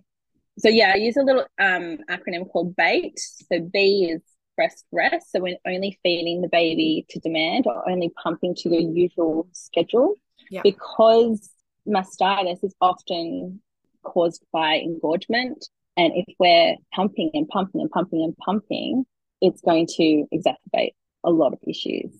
So 0.59 0.69
yeah, 0.69 0.91
I 0.93 0.97
use 0.97 1.17
a 1.17 1.23
little 1.23 1.45
um, 1.59 1.97
acronym 2.09 2.49
called 2.49 2.75
BAIT. 2.75 3.17
So 3.17 3.59
B 3.59 4.09
is 4.11 4.21
breast 4.55 4.85
rest. 4.91 5.31
So 5.31 5.39
we're 5.39 5.57
only 5.65 5.99
feeding 6.03 6.41
the 6.41 6.49
baby 6.49 7.05
to 7.09 7.19
demand 7.19 7.65
or 7.65 7.89
only 7.89 8.11
pumping 8.21 8.55
to 8.55 8.69
the 8.69 8.81
usual 8.81 9.47
schedule. 9.51 10.15
Yeah. 10.51 10.61
Because 10.63 11.49
mastitis 11.87 12.63
is 12.63 12.75
often 12.79 13.61
caused 14.03 14.43
by 14.51 14.75
engorgement. 14.75 15.67
And 15.97 16.13
if 16.15 16.25
we're 16.39 16.75
pumping 16.93 17.31
and 17.33 17.47
pumping 17.47 17.81
and 17.81 17.89
pumping 17.89 18.23
and 18.23 18.37
pumping, 18.37 19.05
it's 19.41 19.61
going 19.61 19.87
to 19.97 20.25
exacerbate 20.33 20.93
a 21.23 21.31
lot 21.31 21.53
of 21.53 21.59
issues 21.67 22.11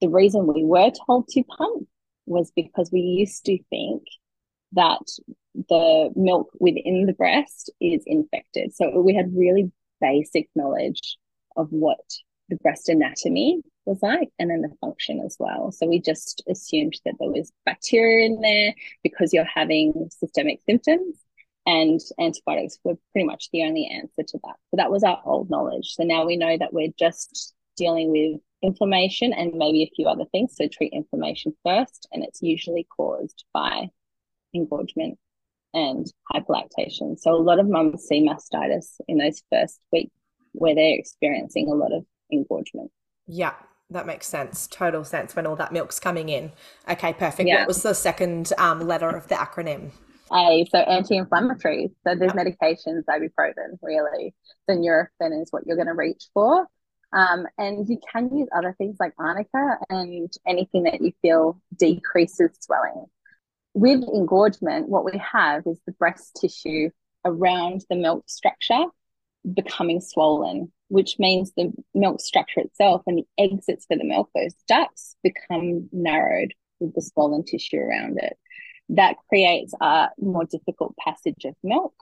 the 0.00 0.08
reason 0.08 0.46
we 0.46 0.64
were 0.64 0.90
told 1.06 1.28
to 1.28 1.42
pump 1.44 1.86
was 2.26 2.52
because 2.54 2.90
we 2.92 3.00
used 3.00 3.44
to 3.46 3.58
think 3.70 4.02
that 4.72 5.00
the 5.68 6.10
milk 6.16 6.50
within 6.58 7.06
the 7.06 7.12
breast 7.12 7.70
is 7.80 8.02
infected. 8.06 8.74
So 8.74 9.00
we 9.00 9.14
had 9.14 9.36
really 9.36 9.70
basic 10.00 10.48
knowledge 10.54 11.16
of 11.56 11.68
what 11.70 11.98
the 12.48 12.56
breast 12.56 12.88
anatomy 12.88 13.62
was 13.86 13.98
like 14.02 14.28
and 14.38 14.50
then 14.50 14.62
the 14.62 14.74
function 14.80 15.22
as 15.24 15.36
well. 15.38 15.72
So 15.72 15.86
we 15.86 16.00
just 16.00 16.42
assumed 16.48 16.94
that 17.04 17.14
there 17.18 17.30
was 17.30 17.52
bacteria 17.64 18.26
in 18.26 18.40
there 18.40 18.74
because 19.02 19.32
you're 19.32 19.44
having 19.44 20.08
systemic 20.10 20.60
symptoms 20.66 21.16
and 21.64 22.00
antibiotics 22.20 22.78
were 22.84 22.96
pretty 23.12 23.26
much 23.26 23.48
the 23.52 23.62
only 23.64 23.86
answer 23.86 24.22
to 24.28 24.38
that. 24.44 24.56
So 24.70 24.76
that 24.76 24.90
was 24.90 25.02
our 25.02 25.20
old 25.24 25.50
knowledge. 25.50 25.94
So 25.94 26.04
now 26.04 26.26
we 26.26 26.36
know 26.36 26.56
that 26.56 26.72
we're 26.72 26.92
just 26.98 27.54
dealing 27.76 28.10
with 28.10 28.40
inflammation 28.62 29.32
and 29.32 29.54
maybe 29.54 29.82
a 29.82 29.92
few 29.94 30.06
other 30.08 30.24
things. 30.32 30.56
So 30.56 30.66
treat 30.68 30.92
inflammation 30.92 31.54
first, 31.64 32.08
and 32.12 32.24
it's 32.24 32.42
usually 32.42 32.86
caused 32.96 33.44
by 33.52 33.88
engorgement 34.54 35.18
and 35.74 36.06
hyperlactation. 36.32 37.18
So 37.18 37.34
a 37.34 37.36
lot 37.42 37.58
of 37.58 37.68
mums 37.68 38.04
see 38.04 38.26
mastitis 38.26 38.98
in 39.08 39.18
those 39.18 39.42
first 39.52 39.80
weeks 39.92 40.14
where 40.52 40.74
they're 40.74 40.98
experiencing 40.98 41.68
a 41.68 41.74
lot 41.74 41.92
of 41.92 42.04
engorgement. 42.30 42.90
Yeah. 43.26 43.52
that 43.90 44.06
makes 44.06 44.26
sense. 44.26 44.66
Total 44.66 45.04
sense 45.04 45.36
when 45.36 45.46
all 45.46 45.56
that 45.56 45.72
milk's 45.72 46.00
coming 46.00 46.28
in. 46.28 46.52
Okay, 46.88 47.12
perfect. 47.12 47.48
Yeah. 47.48 47.60
What 47.60 47.68
was 47.68 47.82
the 47.82 47.94
second 47.94 48.52
um, 48.58 48.80
letter 48.80 49.10
of 49.10 49.28
the 49.28 49.34
acronym? 49.34 49.90
A, 50.32 50.66
so 50.72 50.78
anti-inflammatory. 50.78 51.90
So 52.04 52.14
there's 52.16 52.32
medications, 52.32 53.04
ibuprofen, 53.08 53.78
really. 53.82 54.34
So 54.68 54.76
Nurofen 54.76 55.40
is 55.40 55.48
what 55.52 55.64
you're 55.66 55.76
going 55.76 55.86
to 55.86 55.94
reach 55.94 56.24
for. 56.34 56.66
Um, 57.12 57.46
and 57.56 57.88
you 57.88 57.98
can 58.12 58.36
use 58.36 58.48
other 58.54 58.74
things 58.76 58.96
like 58.98 59.14
arnica 59.18 59.78
and 59.88 60.30
anything 60.46 60.84
that 60.84 61.00
you 61.00 61.12
feel 61.22 61.60
decreases 61.76 62.50
swelling. 62.60 63.06
With 63.74 64.02
engorgement, 64.02 64.88
what 64.88 65.04
we 65.04 65.20
have 65.32 65.66
is 65.66 65.78
the 65.86 65.92
breast 65.92 66.38
tissue 66.40 66.90
around 67.24 67.84
the 67.88 67.96
milk 67.96 68.24
structure 68.28 68.84
becoming 69.54 70.00
swollen, 70.00 70.72
which 70.88 71.18
means 71.18 71.52
the 71.52 71.72
milk 71.94 72.20
structure 72.20 72.60
itself 72.60 73.02
and 73.06 73.18
the 73.18 73.26
exits 73.38 73.86
for 73.86 73.96
the 73.96 74.04
milk, 74.04 74.30
those 74.34 74.54
ducts, 74.66 75.16
become 75.22 75.88
narrowed 75.92 76.54
with 76.80 76.94
the 76.94 77.02
swollen 77.02 77.44
tissue 77.44 77.78
around 77.78 78.18
it. 78.20 78.36
That 78.90 79.16
creates 79.28 79.74
a 79.80 80.08
more 80.18 80.44
difficult 80.44 80.96
passage 80.96 81.44
of 81.44 81.54
milk. 81.62 81.94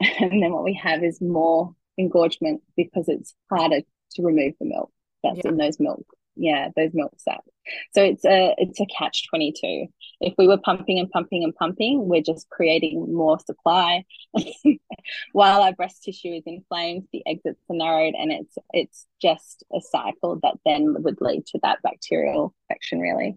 And 0.20 0.42
then 0.42 0.52
what 0.52 0.64
we 0.64 0.74
have 0.82 1.04
is 1.04 1.20
more 1.20 1.74
engorgement 1.96 2.62
because 2.76 3.08
it's 3.08 3.34
harder 3.48 3.82
to 4.14 4.22
remove 4.22 4.54
the 4.60 4.66
milk. 4.66 4.90
That's 5.22 5.40
yeah. 5.44 5.50
in 5.50 5.56
those 5.56 5.78
milk 5.78 6.06
yeah 6.36 6.68
those 6.76 6.90
milk 6.94 7.12
sacs. 7.18 7.44
So 7.92 8.02
it's 8.02 8.24
a 8.24 8.54
it's 8.58 8.80
a 8.80 8.86
catch 8.86 9.28
22 9.28 9.86
if 10.20 10.34
we 10.36 10.48
were 10.48 10.58
pumping 10.58 10.98
and 10.98 11.10
pumping 11.10 11.44
and 11.44 11.54
pumping 11.54 12.08
we're 12.08 12.22
just 12.22 12.48
creating 12.50 13.14
more 13.14 13.38
supply. 13.38 14.04
While 15.32 15.62
our 15.62 15.72
breast 15.72 16.02
tissue 16.02 16.32
is 16.34 16.42
inflamed 16.46 17.08
the 17.12 17.22
exits 17.26 17.60
are 17.70 17.76
narrowed 17.76 18.14
and 18.18 18.32
it's 18.32 18.56
it's 18.72 19.06
just 19.20 19.64
a 19.74 19.80
cycle 19.80 20.38
that 20.42 20.56
then 20.64 20.94
would 20.98 21.20
lead 21.20 21.46
to 21.46 21.60
that 21.62 21.82
bacterial 21.82 22.54
infection 22.68 23.00
really. 23.00 23.36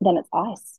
Then 0.00 0.16
it's 0.16 0.28
ice. 0.32 0.78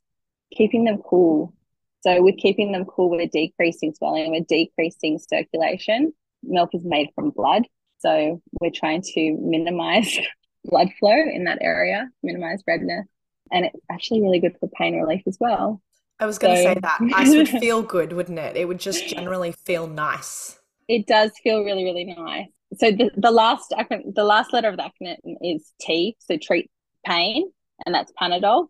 Keeping 0.54 0.84
them 0.84 0.98
cool. 0.98 1.54
So 2.02 2.22
with 2.22 2.36
keeping 2.36 2.72
them 2.72 2.84
cool 2.84 3.10
we're 3.10 3.26
decreasing 3.26 3.94
swelling 3.94 4.30
we're 4.30 4.44
decreasing 4.46 5.18
circulation. 5.18 6.12
Milk 6.42 6.70
is 6.74 6.84
made 6.84 7.08
from 7.14 7.30
blood 7.30 7.66
so 7.98 8.40
we're 8.60 8.70
trying 8.70 9.02
to 9.02 9.36
minimize 9.40 10.16
blood 10.64 10.88
flow 10.98 11.12
in 11.12 11.44
that 11.44 11.58
area, 11.60 12.08
minimize 12.22 12.62
redness. 12.66 13.06
And 13.52 13.66
it's 13.66 13.78
actually 13.90 14.22
really 14.22 14.40
good 14.40 14.56
for 14.58 14.68
pain 14.68 14.98
relief 14.98 15.22
as 15.26 15.36
well. 15.38 15.82
I 16.18 16.26
was 16.26 16.38
going 16.38 16.56
to 16.56 16.62
so... 16.62 16.74
say 16.74 16.80
that 16.80 16.98
ice 17.14 17.34
would 17.34 17.48
feel 17.48 17.82
good, 17.82 18.12
wouldn't 18.12 18.38
it? 18.38 18.56
It 18.56 18.66
would 18.66 18.80
just 18.80 19.08
generally 19.08 19.52
feel 19.64 19.86
nice. 19.86 20.58
It 20.88 21.06
does 21.06 21.32
feel 21.42 21.64
really, 21.64 21.84
really 21.84 22.04
nice. 22.04 22.48
So 22.76 22.90
the, 22.90 23.10
the 23.16 23.30
last 23.30 23.72
the 24.14 24.24
last 24.24 24.52
letter 24.52 24.68
of 24.68 24.76
the 24.76 24.82
acronym 24.82 25.36
is 25.42 25.72
T, 25.80 26.16
so 26.18 26.36
treat 26.36 26.70
pain, 27.06 27.50
and 27.84 27.94
that's 27.94 28.12
Panadol. 28.20 28.68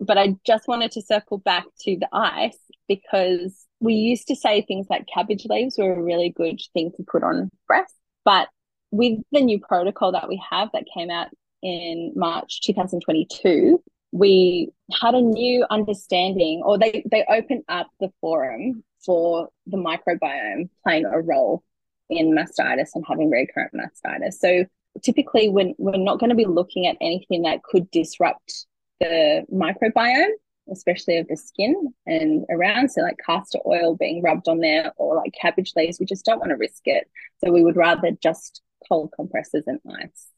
But 0.00 0.18
I 0.18 0.34
just 0.44 0.66
wanted 0.66 0.90
to 0.92 1.02
circle 1.02 1.38
back 1.38 1.64
to 1.82 1.96
the 1.96 2.08
ice 2.12 2.58
because 2.88 3.64
we 3.80 3.94
used 3.94 4.26
to 4.28 4.36
say 4.36 4.62
things 4.62 4.86
like 4.90 5.06
cabbage 5.12 5.44
leaves 5.44 5.76
were 5.78 5.92
a 5.92 6.02
really 6.02 6.30
good 6.30 6.60
thing 6.72 6.90
to 6.96 7.04
put 7.04 7.22
on 7.22 7.50
breast, 7.66 7.94
but 8.24 8.48
with 8.94 9.18
the 9.32 9.40
new 9.40 9.58
protocol 9.58 10.12
that 10.12 10.28
we 10.28 10.40
have 10.48 10.68
that 10.72 10.84
came 10.92 11.10
out 11.10 11.26
in 11.62 12.12
March 12.14 12.60
2022, 12.60 13.82
we 14.12 14.70
had 15.00 15.14
a 15.14 15.20
new 15.20 15.66
understanding, 15.68 16.62
or 16.64 16.78
they, 16.78 17.04
they 17.10 17.24
opened 17.28 17.64
up 17.68 17.88
the 17.98 18.12
forum 18.20 18.84
for 19.04 19.48
the 19.66 19.76
microbiome 19.76 20.68
playing 20.84 21.06
a 21.06 21.20
role 21.20 21.64
in 22.08 22.30
mastitis 22.30 22.90
and 22.94 23.04
having 23.08 23.30
recurrent 23.30 23.72
mastitis. 23.74 24.34
So 24.34 24.64
typically, 25.02 25.48
when 25.48 25.74
we're 25.76 25.96
not 25.96 26.20
going 26.20 26.30
to 26.30 26.36
be 26.36 26.44
looking 26.44 26.86
at 26.86 26.96
anything 27.00 27.42
that 27.42 27.64
could 27.64 27.90
disrupt 27.90 28.66
the 29.00 29.44
microbiome, 29.52 30.30
especially 30.70 31.18
of 31.18 31.26
the 31.26 31.36
skin 31.36 31.92
and 32.06 32.44
around. 32.48 32.90
So, 32.90 33.02
like 33.02 33.18
castor 33.24 33.58
oil 33.66 33.96
being 33.96 34.22
rubbed 34.22 34.46
on 34.46 34.60
there 34.60 34.92
or 34.96 35.16
like 35.16 35.34
cabbage 35.38 35.72
leaves, 35.74 35.98
we 35.98 36.06
just 36.06 36.24
don't 36.24 36.38
want 36.38 36.50
to 36.50 36.56
risk 36.56 36.82
it. 36.84 37.10
So, 37.42 37.50
we 37.50 37.64
would 37.64 37.76
rather 37.76 38.12
just 38.22 38.62
cold 38.88 39.12
compresses 39.14 39.64
and 39.66 39.80
ice 39.88 40.28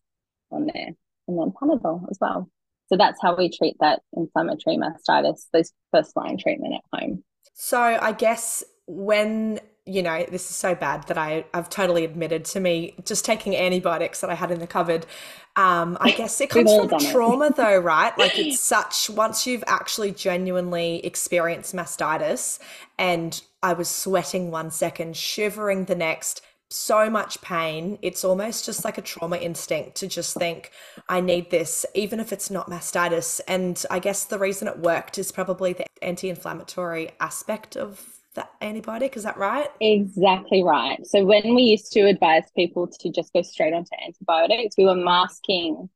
on 0.51 0.66
there, 0.66 0.90
and 1.29 1.38
then 1.38 1.53
Panadol 1.53 2.09
as 2.11 2.18
well. 2.20 2.51
So 2.88 2.97
that's 2.97 3.20
how 3.20 3.37
we 3.37 3.51
treat 3.51 3.77
that 3.81 4.03
inflammatory 4.12 4.77
mastitis, 4.77 5.47
those 5.53 5.73
first 5.92 6.16
line 6.16 6.38
treatment 6.38 6.75
at 6.75 7.01
home. 7.01 7.25
So 7.55 7.81
I 7.81 8.12
guess 8.12 8.62
when 8.87 9.59
you 9.87 10.03
know 10.03 10.25
this 10.31 10.51
is 10.51 10.57
so 10.57 10.75
bad 10.75 11.05
that 11.05 11.16
I 11.16 11.44
I've 11.55 11.70
totally 11.70 12.05
admitted 12.05 12.44
to 12.47 12.61
me 12.61 12.94
just 13.05 13.25
taking 13.25 13.57
antibiotics 13.57 14.20
that 14.20 14.31
I 14.31 14.35
had 14.35 14.51
in 14.51 14.59
the 14.59 14.66
cupboard. 14.66 15.07
Um, 15.57 15.97
I 16.01 16.11
guess 16.11 16.40
it 16.40 16.51
comes 16.51 16.73
from 16.75 16.99
trauma 16.99 17.47
it. 17.47 17.57
though, 17.57 17.79
right? 17.79 18.12
Like 18.18 18.38
it's 18.38 18.61
such 18.61 19.09
once 19.11 19.47
you've 19.47 19.64
actually 19.66 20.12
genuinely 20.12 21.05
experienced 21.05 21.75
mastitis, 21.75 22.59
and 22.99 23.40
I 23.62 23.73
was 23.73 23.88
sweating 23.88 24.51
one 24.51 24.70
second, 24.70 25.16
shivering 25.16 25.85
the 25.87 25.94
next 25.94 26.42
so 26.70 27.09
much 27.09 27.40
pain. 27.42 27.98
It's 28.02 28.24
almost 28.24 28.64
just 28.64 28.85
like 28.85 28.98
a 28.98 29.02
trauma 29.02 29.37
instinct 29.37 29.96
to 29.96 30.07
just 30.07 30.35
think, 30.37 30.72
I 31.09 31.20
need 31.20 31.50
this, 31.50 31.87
even 31.94 32.20
if 32.20 32.33
it's 32.33 32.50
not 32.50 32.68
mastitis. 32.68 33.40
And 33.46 33.83
I 33.90 33.98
guess 33.98 34.24
the 34.24 34.38
reason 34.38 34.68
it 34.68 34.79
worked 34.79 35.18
is 35.18 35.31
probably 35.33 35.72
the 35.72 35.87
anti 36.02 36.29
inflammatory 36.29 37.11
aspect 37.20 37.76
of 37.76 38.05
the 38.35 38.46
antibiotic. 38.61 39.16
Is 39.16 39.22
that 39.22 39.37
right? 39.37 39.68
Exactly 39.81 40.62
right. 40.62 40.98
So 41.07 41.24
when 41.24 41.55
we 41.55 41.62
used 41.62 41.92
to 41.92 42.07
advise 42.07 42.44
people 42.55 42.88
to 43.00 43.11
just 43.11 43.33
go 43.33 43.42
straight 43.42 43.72
onto 43.72 43.90
antibiotics, 44.05 44.76
we 44.76 44.85
were 44.85 44.96
masking 44.96 45.88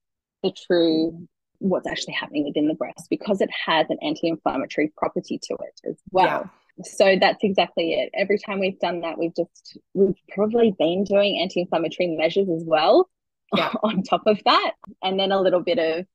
the 0.43 0.53
true 0.67 1.27
what's 1.59 1.87
actually 1.87 2.15
happening 2.15 2.45
within 2.47 2.69
the 2.69 2.75
breast 2.75 3.07
because 3.11 3.43
it 3.43 3.51
has 3.67 3.85
an 3.91 3.99
anti-inflammatory 4.01 4.91
property 4.97 5.39
to 5.43 5.55
it 5.55 5.89
as 5.91 5.99
well. 6.11 6.25
Yeah 6.25 6.60
so 6.85 7.17
that's 7.21 7.43
exactly 7.43 7.95
it. 7.95 8.11
Every 8.15 8.39
time 8.39 8.61
we've 8.61 8.79
done 8.79 9.01
that, 9.01 9.19
we've 9.19 9.35
just 9.35 9.79
we've 9.95 10.15
probably 10.31 10.75
been 10.79 11.05
doing 11.05 11.39
anti-inflammatory 11.41 12.17
measures 12.17 12.49
as 12.49 12.65
well 12.65 13.09
yeah. 13.57 13.73
on 13.83 14.03
top 14.03 14.23
of 14.27 14.41
that, 14.45 14.73
and 15.03 15.19
then 15.19 15.33
a 15.33 15.41
little 15.41 15.61
bit 15.61 15.79
of 15.79 16.07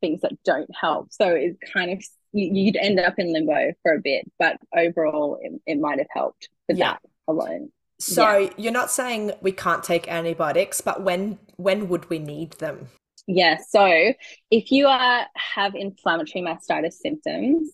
things 0.00 0.20
that 0.22 0.32
don't 0.44 0.70
help. 0.74 1.12
So 1.12 1.28
it's 1.28 1.58
kind 1.72 1.90
of 1.90 2.04
you'd 2.32 2.76
end 2.76 2.98
up 2.98 3.14
in 3.18 3.32
limbo 3.32 3.72
for 3.82 3.94
a 3.94 4.00
bit, 4.00 4.30
but 4.38 4.56
overall, 4.76 5.38
it, 5.40 5.52
it 5.66 5.78
might 5.78 5.98
have 5.98 6.08
helped 6.10 6.48
for 6.66 6.74
yeah. 6.74 6.92
that 6.92 7.00
alone. 7.28 7.70
So 7.98 8.38
yeah. 8.38 8.50
you're 8.56 8.72
not 8.72 8.90
saying 8.90 9.32
we 9.40 9.52
can't 9.52 9.84
take 9.84 10.08
antibiotics, 10.08 10.80
but 10.80 11.02
when 11.02 11.38
when 11.56 11.88
would 11.88 12.10
we 12.10 12.18
need 12.18 12.52
them? 12.54 12.88
Yeah. 13.26 13.58
So 13.68 14.12
if 14.50 14.70
you 14.70 14.86
are 14.86 15.26
have 15.36 15.74
inflammatory 15.74 16.44
mastitis 16.44 16.94
symptoms, 16.94 17.70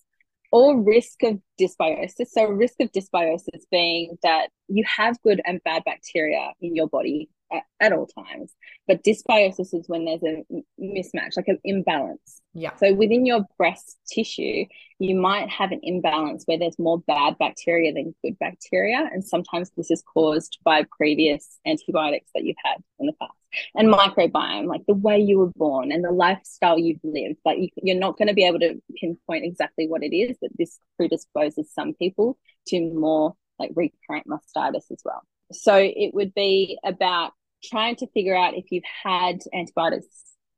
or 0.53 0.81
risk 0.81 1.23
of 1.23 1.41
dysbiosis. 1.61 2.29
So, 2.29 2.45
risk 2.47 2.75
of 2.81 2.91
dysbiosis 2.93 3.63
being 3.71 4.19
that 4.23 4.49
you 4.69 4.85
have 4.85 5.21
good 5.23 5.41
and 5.45 5.63
bad 5.65 5.85
bacteria 5.85 6.53
in 6.61 6.75
your 6.75 6.89
body 6.89 7.29
at, 7.53 7.63
at 7.81 7.93
all 7.93 8.07
times, 8.07 8.53
but 8.87 9.03
dysbiosis 9.05 9.75
is 9.75 9.89
when 9.89 10.05
there's 10.05 10.23
a 10.23 10.45
mismatch, 10.81 11.37
like 11.37 11.49
an 11.49 11.59
imbalance. 11.65 12.41
Yeah. 12.55 12.75
So, 12.77 12.93
within 12.95 13.27
your 13.27 13.47
breast 13.59 13.99
tissue, 14.13 14.65
you 14.99 15.15
might 15.15 15.49
have 15.49 15.73
an 15.73 15.81
imbalance 15.83 16.45
where 16.47 16.59
there's 16.59 16.79
more 16.79 17.01
bad 17.01 17.39
bacteria 17.39 17.93
than 17.93 18.15
good 18.23 18.39
bacteria. 18.39 19.09
And 19.13 19.25
sometimes 19.25 19.71
this 19.77 19.91
is 19.91 20.03
caused 20.03 20.59
by 20.65 20.85
previous 20.97 21.59
antibiotics 21.67 22.31
that 22.35 22.45
you've 22.45 22.57
had 22.65 22.77
in 22.99 23.07
the 23.07 23.13
past 23.15 23.33
and 23.75 23.89
microbiome, 23.89 24.67
like 24.67 24.85
the 24.87 24.95
way 24.95 25.19
you 25.19 25.39
were 25.39 25.53
born 25.57 25.93
and 25.93 26.05
the 26.05 26.13
lifestyle 26.13 26.79
you've 26.79 27.01
lived. 27.03 27.39
Like 27.45 27.59
you, 27.59 27.69
you're 27.77 27.99
not 27.99 28.17
going 28.17 28.29
to 28.29 28.35
be 28.35 28.45
able 28.45 28.61
to 28.61 28.81
pinpoint 28.97 29.45
exactly 29.45 29.89
what 29.89 30.03
it 30.03 30.15
is, 30.15 30.37
but 30.41 30.51
this 30.57 30.79
predisposes 30.97 31.73
some 31.73 31.95
people 31.95 32.39
to 32.69 32.81
more 32.93 33.35
like 33.59 33.73
recurrent 33.75 34.27
mastitis 34.27 34.91
as 34.91 35.01
well. 35.05 35.23
So 35.53 35.77
it 35.77 36.15
would 36.15 36.35
be 36.35 36.79
about 36.85 37.33
trying 37.63 37.97
to 37.97 38.07
figure 38.09 38.37
out 38.37 38.55
if 38.55 38.71
you've 38.71 38.85
had 39.05 39.41
antibiotics, 39.53 40.07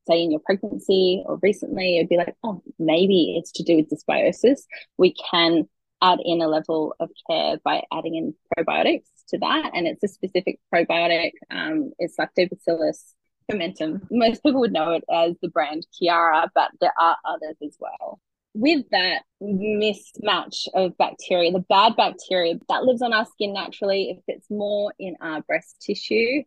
say 0.07 0.23
in 0.23 0.31
your 0.31 0.41
pregnancy 0.41 1.23
or 1.27 1.39
recently, 1.43 1.99
it'd 1.99 2.09
be 2.09 2.17
like, 2.17 2.35
oh, 2.43 2.63
maybe 2.79 3.37
it's 3.39 3.53
to 3.53 3.63
do 3.63 3.77
with 3.77 3.91
dysbiosis. 3.91 4.63
We 4.99 5.15
can 5.31 5.69
add 6.03 6.19
in 6.25 6.43
a 6.43 6.49
level 6.49 6.95
of 7.01 7.11
care 7.31 7.59
by 7.65 7.85
adding 7.93 8.17
in 8.17 8.35
probiotics 8.57 9.07
to 9.29 9.39
that. 9.39 9.71
And 9.75 9.87
it's 9.87 10.03
a 10.03 10.09
specific 10.09 10.59
probiotic. 10.75 11.33
Um, 11.51 11.93
it's 11.99 12.17
Lactobacillus 12.17 13.15
fermentum. 13.51 14.07
Most 14.11 14.43
people 14.43 14.61
would 14.61 14.73
know 14.73 14.91
it 14.93 15.05
as 15.11 15.37
the 15.41 15.49
brand 15.49 15.87
Qiara, 15.95 16.49
but 16.55 16.71
there 16.81 16.93
are 16.99 17.17
others 17.25 17.57
as 17.65 17.77
well. 17.79 18.21
With 18.55 18.85
that 18.91 19.23
mismatch 19.43 20.69
of 20.75 20.99
bacteria, 20.99 21.53
the 21.53 21.65
bad 21.69 21.97
bacteria 21.97 22.55
that 22.69 22.83
lives 22.83 23.01
on 23.01 23.15
our 23.15 23.25
skin 23.25 23.55
naturally, 23.55 24.11
if 24.11 24.19
it's 24.29 24.51
more 24.51 24.93
in 24.99 25.17
our 25.21 25.41
breast 25.43 25.81
tissue, 25.81 26.43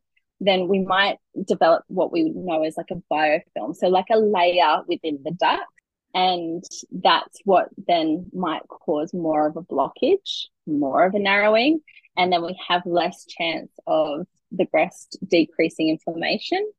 then 0.45 0.67
we 0.67 0.79
might 0.79 1.17
develop 1.47 1.83
what 1.87 2.11
we 2.11 2.23
would 2.23 2.35
know 2.35 2.63
as 2.63 2.77
like 2.77 2.91
a 2.91 3.01
biofilm. 3.11 3.75
So, 3.75 3.87
like 3.87 4.07
a 4.11 4.17
layer 4.17 4.81
within 4.87 5.19
the 5.23 5.31
duct. 5.31 5.63
And 6.13 6.63
that's 6.91 7.39
what 7.43 7.67
then 7.87 8.27
might 8.33 8.65
cause 8.69 9.13
more 9.13 9.47
of 9.47 9.57
a 9.57 9.61
blockage, 9.61 10.45
more 10.65 11.05
of 11.05 11.13
a 11.13 11.19
narrowing 11.19 11.81
and 12.17 12.31
then 12.31 12.43
we 12.43 12.59
have 12.67 12.85
less 12.85 13.25
chance 13.25 13.71
of 13.87 14.27
the 14.51 14.65
breast 14.65 15.17
decreasing 15.27 15.89
inflammation, 15.89 16.71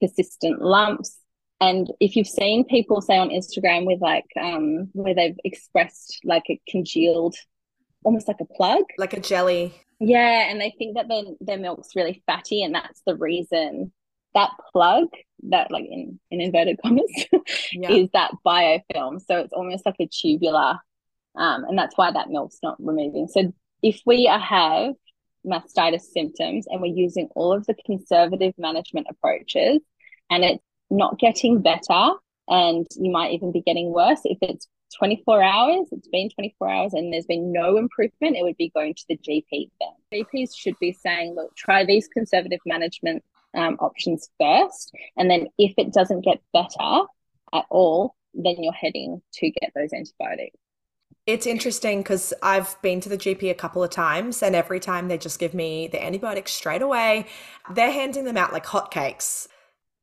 persistent 0.00 0.60
lumps, 0.60 1.18
And 1.60 1.90
if 2.00 2.16
you've 2.16 2.26
seen 2.26 2.66
people 2.66 3.00
say 3.00 3.16
on 3.16 3.30
Instagram 3.30 3.86
with 3.86 4.00
like 4.00 4.26
um 4.40 4.90
where 4.92 5.14
they've 5.14 5.38
expressed 5.44 6.20
like 6.24 6.44
a 6.50 6.60
congealed, 6.68 7.36
almost 8.04 8.28
like 8.28 8.40
a 8.40 8.44
plug, 8.44 8.84
like 8.98 9.14
a 9.14 9.20
jelly. 9.20 9.74
Yeah, 9.98 10.50
and 10.50 10.60
they 10.60 10.74
think 10.78 10.96
that 10.96 11.08
their 11.08 11.22
their 11.40 11.58
milk's 11.58 11.96
really 11.96 12.22
fatty, 12.26 12.62
and 12.62 12.74
that's 12.74 13.00
the 13.06 13.16
reason 13.16 13.92
that 14.34 14.50
plug 14.72 15.08
that 15.44 15.70
like 15.70 15.86
in, 15.86 16.20
in 16.30 16.40
inverted 16.40 16.78
commas 16.82 17.10
yeah. 17.72 17.90
is 17.90 18.08
that 18.12 18.32
biofilm. 18.44 19.20
So 19.26 19.38
it's 19.38 19.52
almost 19.52 19.86
like 19.86 19.96
a 20.00 20.06
tubular, 20.06 20.78
um, 21.34 21.64
and 21.64 21.78
that's 21.78 21.96
why 21.96 22.10
that 22.10 22.28
milk's 22.28 22.58
not 22.62 22.76
removing. 22.78 23.28
So 23.28 23.52
if 23.82 24.00
we 24.04 24.26
have 24.26 24.94
mastitis 25.46 26.02
symptoms 26.02 26.66
and 26.68 26.80
we're 26.80 26.86
using 26.92 27.28
all 27.34 27.52
of 27.52 27.64
the 27.66 27.74
conservative 27.86 28.52
management 28.58 29.06
approaches 29.08 29.80
and 30.28 30.44
it's 30.44 30.62
not 30.90 31.18
getting 31.18 31.62
better 31.62 32.10
and 32.48 32.86
you 32.96 33.10
might 33.10 33.32
even 33.32 33.52
be 33.52 33.62
getting 33.62 33.92
worse 33.92 34.20
if 34.24 34.38
it's 34.42 34.66
24 34.94 35.42
hours. 35.42 35.88
It's 35.92 36.08
been 36.08 36.30
24 36.30 36.68
hours 36.68 36.94
and 36.94 37.12
there's 37.12 37.26
been 37.26 37.52
no 37.52 37.76
improvement. 37.76 38.36
It 38.36 38.42
would 38.42 38.56
be 38.56 38.70
going 38.70 38.94
to 38.94 39.04
the 39.08 39.16
gp 39.18 39.70
then. 39.80 40.22
Gps 40.24 40.56
should 40.56 40.78
be 40.78 40.92
saying 40.92 41.34
look 41.34 41.54
try 41.56 41.84
these 41.84 42.08
conservative 42.08 42.60
management 42.64 43.24
um, 43.54 43.76
options 43.80 44.30
first. 44.40 44.94
And 45.16 45.30
then 45.30 45.48
if 45.58 45.74
it 45.76 45.92
doesn't 45.92 46.24
get 46.24 46.40
better 46.52 47.04
at 47.52 47.64
all 47.70 48.14
then 48.36 48.62
you're 48.62 48.72
heading 48.72 49.22
to 49.32 49.50
get 49.50 49.72
those 49.74 49.92
antibiotics. 49.92 50.56
It's 51.26 51.46
interesting 51.46 52.00
because 52.00 52.32
I've 52.42 52.80
been 52.82 53.00
to 53.00 53.08
the 53.08 53.18
GP 53.18 53.50
a 53.50 53.54
couple 53.54 53.82
of 53.82 53.90
times, 53.90 54.42
and 54.42 54.54
every 54.54 54.78
time 54.78 55.08
they 55.08 55.18
just 55.18 55.40
give 55.40 55.54
me 55.54 55.88
the 55.88 56.02
antibiotics 56.02 56.52
straight 56.52 56.82
away. 56.82 57.26
They're 57.74 57.90
handing 57.90 58.24
them 58.24 58.36
out 58.36 58.52
like 58.52 58.64
hotcakes 58.64 59.48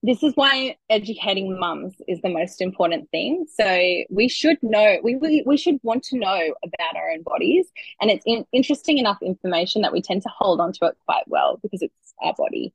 this 0.06 0.22
is 0.22 0.34
why 0.36 0.76
educating 0.89 1.58
mums 1.58 1.94
is 2.10 2.22
the 2.22 2.30
most 2.30 2.60
important 2.60 3.10
thing. 3.10 3.46
So 3.58 4.04
we 4.10 4.28
should 4.28 4.58
know, 4.62 4.98
we, 5.02 5.16
we, 5.16 5.44
we 5.46 5.56
should 5.56 5.80
want 5.82 6.04
to 6.04 6.18
know 6.18 6.54
about 6.62 6.96
our 6.98 7.12
own 7.12 7.24
bodies. 7.24 7.68
And 8.02 8.12
it's 8.12 8.24
in, 8.26 8.46
interesting 8.52 8.98
enough 8.98 9.22
information 9.22 9.82
that 9.82 9.94
we 9.94 10.02
tend 10.02 10.22
to 10.24 10.30
hold 10.30 10.60
onto 10.60 10.84
it 10.86 10.98
quite 11.06 11.24
well 11.28 11.58
because 11.63 11.82
it's 11.82 12.13
our 12.22 12.34
body. 12.38 12.74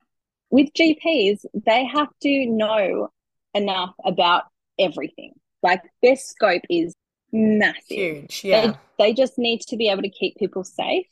With 0.49 0.73
GPs, 0.73 1.45
they 1.53 1.85
have 1.85 2.09
to 2.23 2.47
know 2.47 3.11
enough 3.53 3.95
about 4.07 4.45
everything. 4.79 5.35
Like 5.63 5.83
their 6.03 6.17
scope 6.17 6.63
is 6.71 6.95
massive. 7.31 7.83
Huge, 7.89 8.41
yeah. 8.43 8.73
They, 8.99 9.11
they 9.11 9.13
just 9.13 9.37
need 9.37 9.61
to 9.69 9.77
be 9.77 9.91
able 9.91 10.03
to 10.03 10.09
keep 10.09 10.37
people 10.39 10.65
safe 10.65 11.07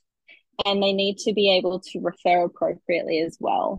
and 0.65 0.83
they 0.83 0.95
need 0.95 1.19
to 1.19 1.35
be 1.35 1.55
able 1.55 1.81
to 1.81 2.01
refer 2.01 2.45
appropriately 2.45 3.21
as 3.21 3.37
well. 3.39 3.79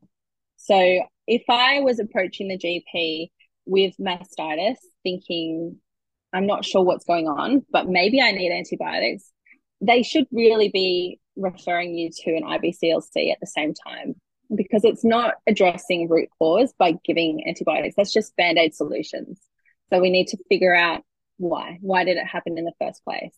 So 0.58 1.02
if 1.27 1.43
I 1.49 1.81
was 1.81 1.99
approaching 1.99 2.47
the 2.47 2.57
GP 2.57 3.29
with 3.65 3.95
mastitis, 3.99 4.77
thinking, 5.03 5.77
I'm 6.33 6.47
not 6.47 6.65
sure 6.65 6.83
what's 6.83 7.05
going 7.05 7.27
on, 7.27 7.65
but 7.71 7.87
maybe 7.87 8.21
I 8.21 8.31
need 8.31 8.51
antibiotics, 8.51 9.31
they 9.81 10.03
should 10.03 10.25
really 10.31 10.69
be 10.69 11.19
referring 11.35 11.95
you 11.95 12.09
to 12.11 12.35
an 12.35 12.43
IBCLC 12.43 13.31
at 13.31 13.39
the 13.39 13.47
same 13.47 13.73
time 13.73 14.15
because 14.55 14.83
it's 14.85 15.03
not 15.03 15.35
addressing 15.45 16.07
root 16.09 16.29
cause 16.39 16.73
by 16.79 16.93
giving 17.03 17.45
antibiotics. 17.47 17.95
That's 17.95 18.13
just 18.13 18.35
band 18.37 18.57
aid 18.57 18.73
solutions. 18.73 19.39
So 19.89 19.99
we 19.99 20.09
need 20.09 20.27
to 20.27 20.37
figure 20.49 20.75
out 20.75 21.03
why. 21.37 21.77
Why 21.81 22.03
did 22.05 22.17
it 22.17 22.25
happen 22.25 22.57
in 22.57 22.65
the 22.65 22.73
first 22.79 23.03
place? 23.03 23.35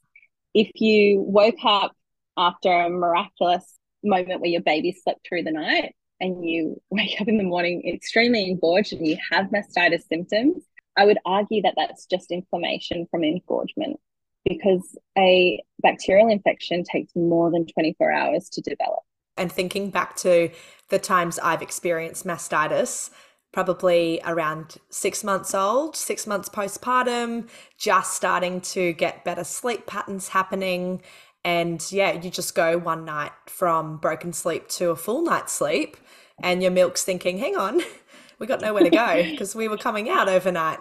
If 0.54 0.70
you 0.76 1.22
woke 1.22 1.64
up 1.64 1.96
after 2.38 2.72
a 2.72 2.90
miraculous 2.90 3.66
moment 4.04 4.42
where 4.42 4.50
your 4.50 4.62
baby 4.62 4.92
slept 4.92 5.28
through 5.28 5.44
the 5.44 5.52
night, 5.52 5.94
and 6.20 6.48
you 6.48 6.82
wake 6.90 7.20
up 7.22 7.28
in 7.28 7.38
the 7.38 7.44
morning 7.44 7.82
extremely 7.88 8.50
engorged 8.50 8.94
and 8.94 9.06
you 9.06 9.18
have 9.32 9.48
mastitis 9.48 10.08
symptoms, 10.08 10.64
I 10.98 11.06
would 11.06 11.20
argue 11.26 11.62
that 11.62 11.76
that's 11.78 12.06
just 12.06 12.32
inflammation 12.32 13.08
from 13.10 13.24
engorgement 13.24 14.00
because 14.46 14.98
a 15.18 15.62
bacterial 15.82 16.30
infection 16.30 16.84
takes 16.84 17.16
more 17.16 17.52
than 17.52 17.66
24 17.68 18.12
hours 18.12 18.50
to 18.50 18.62
develop. 18.62 19.00
And 19.38 19.52
thinking 19.52 19.90
back 19.90 20.16
to 20.18 20.50
the 20.90 21.00
times 21.00 21.40
I've 21.40 21.62
experienced 21.62 22.26
mastitis, 22.26 23.10
probably 23.52 24.20
around 24.26 24.78
six 24.90 25.24
months 25.24 25.56
old, 25.56 25.96
six 25.96 26.28
months 26.28 26.50
postpartum, 26.50 27.48
just 27.78 28.14
starting 28.14 28.62
to 28.62 28.94
get 28.94 29.24
better 29.24 29.44
sleep 29.44 29.86
patterns 29.88 30.30
happening. 30.30 31.02
And 31.44 31.86
yeah, 31.92 32.14
you 32.22 32.30
just 32.30 32.56
go 32.56 32.78
one 32.78 33.06
night 33.06 33.32
from 33.48 33.98
broken 33.98 34.34
sleep 34.34 34.68
to 34.70 34.90
a 34.90 34.96
full 34.96 35.24
night's 35.24 35.54
sleep 35.54 35.98
and 36.42 36.62
your 36.62 36.72
milk's 36.72 37.04
thinking, 37.04 37.38
hang 37.38 37.56
on, 37.56 37.82
we 38.40 38.48
got 38.48 38.62
nowhere 38.62 38.84
to 38.84 38.90
go 38.90 39.24
because 39.32 39.56
we 39.56 39.68
were 39.68 39.78
coming 39.78 40.10
out 40.10 40.28
overnight. 40.30 40.80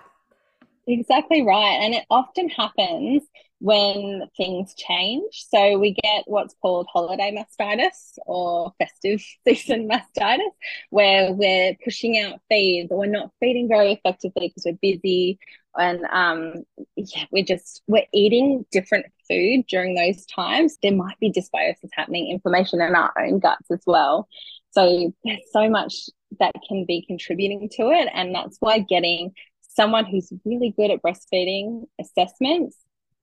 Exactly 0.87 1.43
right. 1.43 1.79
And 1.83 1.95
it 1.95 2.05
often 2.11 2.49
happens 2.49 3.23
when 3.61 4.23
things 4.37 4.75
change. 4.75 5.45
So 5.49 5.79
we 5.79 5.97
get 6.03 6.25
what's 6.27 6.55
called 6.63 6.87
holiday 6.93 7.37
mastitis 7.37 8.19
or 8.27 8.73
festive 8.79 9.25
season 9.47 9.89
mastitis, 9.89 10.51
where 10.91 11.33
we're 11.33 11.77
pushing 11.85 12.21
out 12.21 12.41
feeds 12.49 12.93
or 12.93 12.99
we're 12.99 13.07
not 13.07 13.33
feeding 13.41 13.69
very 13.69 13.93
effectively 13.93 14.49
because 14.49 14.65
we're 14.67 14.79
busy 14.81 15.39
and 15.77 16.05
um, 16.11 16.65
yeah, 16.97 17.25
we're 17.31 17.45
just 17.45 17.83
we're 17.87 18.07
eating 18.13 18.65
different 18.73 19.07
food 19.29 19.65
during 19.69 19.95
those 19.95 20.27
times. 20.27 20.77
There 20.83 20.95
might 20.95 21.19
be 21.21 21.31
dysbiosis 21.33 21.91
happening, 21.93 22.31
inflammation 22.31 22.81
in 22.81 22.95
our 22.95 23.13
own 23.19 23.39
guts 23.39 23.71
as 23.71 23.83
well. 23.87 24.29
So 24.71 25.15
there's 25.25 25.41
so 25.53 25.69
much 25.69 26.11
that 26.41 26.53
can 26.69 26.85
be 26.87 27.05
contributing 27.07 27.69
to 27.75 27.91
it. 27.91 28.09
And 28.13 28.35
that's 28.35 28.57
why 28.61 28.81
getting 28.81 29.33
someone 29.61 30.05
who's 30.05 30.33
really 30.45 30.75
good 30.77 30.91
at 30.91 31.03
breastfeeding 31.03 31.85
assessments 32.01 32.77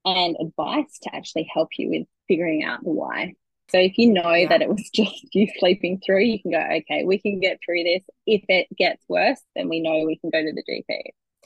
and 0.06 0.36
advice 0.40 1.00
to 1.04 1.16
actually 1.16 1.50
help 1.54 1.70
you 1.78 1.90
with 1.90 2.08
figuring 2.28 2.64
out 2.64 2.84
the 2.84 2.92
why. 2.92 3.34
So 3.70 3.80
if 3.80 3.98
you 3.98 4.14
know 4.14 4.34
yeah. 4.34 4.50
that 4.50 4.62
it 4.62 4.70
was 4.70 4.90
just 4.94 5.34
you 5.34 5.48
sleeping 5.58 6.02
through, 6.06 6.24
you 6.24 6.42
can 6.42 6.52
go, 6.52 6.60
okay, 6.60 7.04
we 7.04 7.18
can 7.18 7.40
get 7.40 7.60
through 7.66 7.84
this. 7.84 8.04
If 8.26 8.44
it 8.48 8.68
gets 8.78 9.04
worse, 9.08 9.42
then 9.56 9.70
we 9.70 9.82
know 9.82 10.06
we 10.06 10.18
can 10.18 10.30
go 10.30 10.42
to 10.42 10.54
the 10.54 10.64
GP. 10.64 11.02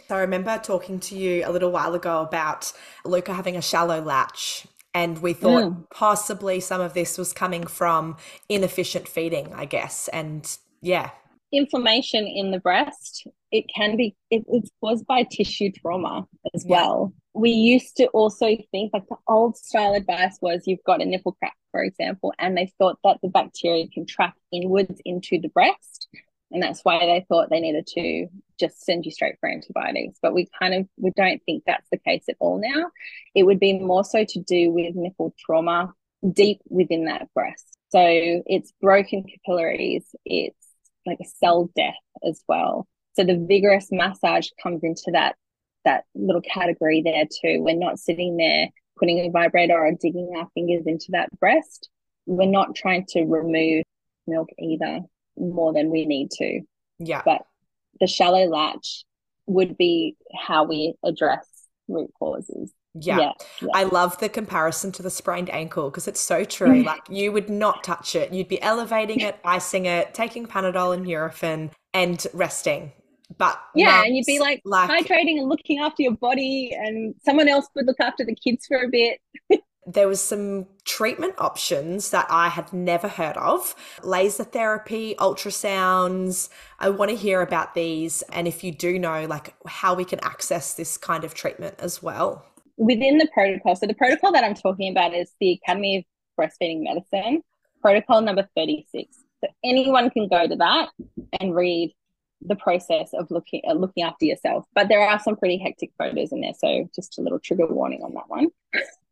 So 0.08 0.16
I 0.16 0.20
remember 0.22 0.58
talking 0.58 1.00
to 1.02 1.16
you 1.16 1.44
a 1.46 1.52
little 1.52 1.72
while 1.72 1.94
ago 1.94 2.22
about 2.22 2.72
Luca 3.06 3.34
having 3.34 3.58
a 3.58 3.62
shallow 3.62 4.02
latch 4.02 4.66
and 4.94 5.22
we 5.22 5.34
thought 5.34 5.64
mm. 5.64 5.90
possibly 5.92 6.60
some 6.60 6.82
of 6.82 6.94
this 6.94 7.18
was 7.18 7.32
coming 7.32 7.68
from 7.68 8.18
inefficient 8.48 9.08
feeding, 9.08 9.54
I 9.54 9.66
guess. 9.66 10.08
And 10.10 10.50
yeah. 10.82 11.12
Inflammation 11.52 12.26
in 12.26 12.52
the 12.52 12.60
breast, 12.60 13.28
it 13.52 13.66
can 13.74 13.98
be, 13.98 14.16
it, 14.30 14.44
it's 14.48 14.72
caused 14.82 15.06
by 15.08 15.24
tissue 15.24 15.72
trauma 15.72 16.28
as 16.54 16.66
yeah. 16.66 16.78
well. 16.78 17.14
We 17.34 17.52
used 17.52 17.98
to 17.98 18.08
also 18.08 18.58
think 18.72 18.92
like 18.94 19.08
the 19.08 19.18
old 19.28 19.58
style 19.58 19.94
advice 19.94 20.38
was 20.42 20.64
you've 20.66 20.84
got 20.86 21.02
a 21.02 21.06
nipple 21.06 21.34
crack, 21.34 21.56
for 21.72 21.84
example, 21.84 22.34
and 22.38 22.58
they 22.58 22.74
thought 22.78 23.00
that 23.04 23.20
the 23.22 23.30
bacteria 23.30 23.88
can 23.88 24.06
track 24.06 24.36
inwards 24.52 25.00
into 25.06 25.40
the 25.40 25.50
breast 25.50 26.08
and 26.52 26.64
that's 26.64 26.82
why 26.84 27.00
they 27.00 27.26
thought 27.28 27.50
they 27.50 27.60
needed 27.60 27.86
to 27.88 28.28
just 28.60 28.84
send 28.84 29.06
you 29.06 29.12
straight 29.12 29.36
for 29.40 29.50
antibiotics 29.50 30.20
but 30.22 30.34
we 30.34 30.48
kind 30.60 30.74
of 30.74 30.88
we 30.98 31.12
don't 31.16 31.42
think 31.46 31.64
that's 31.66 31.88
the 31.92 31.98
case 31.98 32.24
at 32.30 32.36
all 32.40 32.60
now 32.60 32.90
it 33.36 33.44
would 33.44 33.60
be 33.60 33.80
more 33.80 34.04
so 34.04 34.26
to 34.26 34.40
do 34.40 34.72
with 34.72 34.96
nipple 34.96 35.34
trauma 35.40 35.94
deep 36.34 36.60
within 36.68 37.06
that 37.06 37.32
breast 37.34 37.78
so 37.90 38.02
it's 38.02 38.74
broken 38.82 39.24
capillaries 39.24 40.04
it's 40.26 40.56
like 41.06 41.20
a 41.22 41.30
cell 41.40 41.70
death 41.76 41.94
as 42.28 42.42
well 42.48 42.88
so 43.20 43.26
the 43.26 43.46
vigorous 43.48 43.88
massage 43.92 44.48
comes 44.62 44.84
into 44.84 45.12
that 45.12 45.36
that 45.86 46.04
little 46.16 46.42
category 46.42 47.02
there 47.04 47.26
too 47.26 47.62
we're 47.62 47.76
not 47.76 48.00
sitting 48.00 48.38
there 48.38 48.68
putting 48.98 49.20
a 49.20 49.30
vibrator 49.30 49.78
or 49.78 49.92
digging 50.00 50.34
our 50.38 50.48
fingers 50.54 50.84
into 50.86 51.08
that 51.10 51.30
breast 51.40 51.90
we're 52.26 52.46
not 52.46 52.76
trying 52.76 53.06
to 53.10 53.24
remove 53.24 53.84
milk 54.28 54.50
either 54.60 55.02
more 55.38 55.74
than 55.74 55.90
we 55.90 56.06
need 56.06 56.30
to. 56.32 56.62
Yeah. 57.00 57.22
But 57.26 57.42
the 58.00 58.08
shallow 58.08 58.46
latch 58.46 59.04
would 59.48 59.78
be 59.78 60.16
how 60.34 60.64
we 60.66 60.94
address 61.04 61.48
root 61.88 62.12
causes. 62.20 62.72
Yeah. 62.94 63.20
yeah. 63.20 63.32
yeah. 63.62 63.68
I 63.74 63.84
love 63.84 64.20
the 64.20 64.30
comparison 64.30 64.92
to 64.94 65.04
the 65.04 65.10
sprained 65.10 65.50
ankle 65.50 65.90
because 65.90 66.08
it's 66.08 66.20
so 66.20 66.44
true. 66.44 66.84
like 66.84 67.02
you 67.10 67.32
would 67.32 67.50
not 67.50 67.84
touch 67.84 68.16
it. 68.16 68.32
You'd 68.32 68.48
be 68.48 68.62
elevating 68.62 69.22
it, 69.22 69.40
icing 69.44 69.86
it, 69.86 70.14
taking 70.14 70.46
Panadol 70.46 70.94
and 70.94 71.06
Nurofen 71.06 71.72
and 71.94 72.26
resting. 72.34 72.92
But 73.38 73.62
yeah, 73.76 74.04
and 74.04 74.16
you'd 74.16 74.26
be 74.26 74.40
like, 74.40 74.62
like 74.66 74.90
hydrating 74.90 75.40
and 75.40 75.48
looking 75.48 75.80
after 75.80 76.04
your 76.04 76.16
body, 76.16 76.76
and 76.76 77.14
someone 77.24 77.48
else 77.48 77.68
would 77.76 77.86
look 77.86 78.00
after 78.00 78.26
the 78.26 78.36
kids 78.36 78.66
for 78.66 78.78
a 78.78 78.90
bit. 78.90 79.20
there 79.94 80.08
was 80.08 80.22
some 80.22 80.68
treatment 80.86 81.34
options 81.38 82.12
that 82.12 82.28
I 82.30 82.50
had 82.50 82.72
never 82.74 83.08
heard 83.08 83.38
of 83.38 83.76
laser 84.04 84.44
therapy, 84.44 85.16
ultrasounds. 85.18 86.50
I 86.80 86.90
want 86.90 87.10
to 87.10 87.18
hear 87.18 87.42
about 87.42 87.74
these 87.74 88.22
and 88.32 88.48
if 88.48 88.64
you 88.64 88.72
do 88.72 89.00
know, 89.00 89.26
like 89.26 89.56
how 89.66 89.94
we 89.94 90.06
can 90.06 90.20
access 90.22 90.74
this 90.74 90.98
kind 90.98 91.24
of 91.24 91.34
treatment 91.34 91.76
as 91.80 92.04
well. 92.04 92.46
Within 92.78 93.18
the 93.18 93.28
protocol, 93.34 93.76
so 93.76 93.88
the 93.88 93.94
protocol 93.94 94.32
that 94.32 94.44
I'm 94.44 94.54
talking 94.54 94.92
about 94.92 95.14
is 95.14 95.32
the 95.40 95.60
Academy 95.64 95.98
of 95.98 96.04
Breastfeeding 96.40 96.84
Medicine, 96.84 97.42
protocol 97.82 98.22
number 98.22 98.48
36. 98.56 99.18
So 99.44 99.50
anyone 99.64 100.10
can 100.10 100.28
go 100.28 100.48
to 100.48 100.56
that 100.56 100.90
and 101.40 101.56
read 101.56 101.94
the 102.42 102.56
process 102.56 103.12
of 103.14 103.30
looking 103.32 103.62
uh, 103.68 103.74
looking 103.74 104.04
after 104.04 104.26
yourself. 104.26 104.66
But 104.74 104.88
there 104.88 105.02
are 105.02 105.20
some 105.20 105.36
pretty 105.36 105.58
hectic 105.58 105.92
photos 105.98 106.32
in 106.32 106.42
there, 106.42 106.54
so 106.58 106.90
just 106.96 107.18
a 107.20 107.22
little 107.22 107.40
trigger 107.40 107.68
warning 107.68 108.02
on 108.04 108.14
that 108.14 108.30
one. 108.30 108.48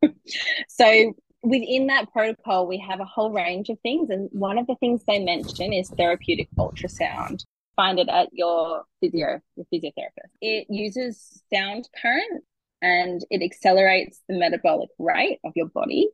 so 0.68 1.14
within 1.42 1.86
that 1.88 2.12
protocol, 2.12 2.66
we 2.66 2.78
have 2.78 3.00
a 3.00 3.04
whole 3.04 3.30
range 3.30 3.68
of 3.68 3.78
things, 3.80 4.10
and 4.10 4.28
one 4.32 4.58
of 4.58 4.66
the 4.66 4.76
things 4.76 5.02
they 5.06 5.22
mention 5.22 5.72
is 5.72 5.90
therapeutic 5.90 6.48
ultrasound. 6.58 7.44
Find 7.76 7.98
it 8.00 8.08
at 8.08 8.30
your 8.32 8.84
physio, 9.00 9.40
your 9.56 9.66
physiotherapist. 9.72 10.30
It 10.40 10.66
uses 10.68 11.42
sound 11.52 11.88
current 12.02 12.42
and 12.82 13.24
it 13.30 13.42
accelerates 13.42 14.20
the 14.28 14.36
metabolic 14.36 14.88
rate 14.98 15.38
of 15.44 15.52
your 15.54 15.66
body. 15.66 16.08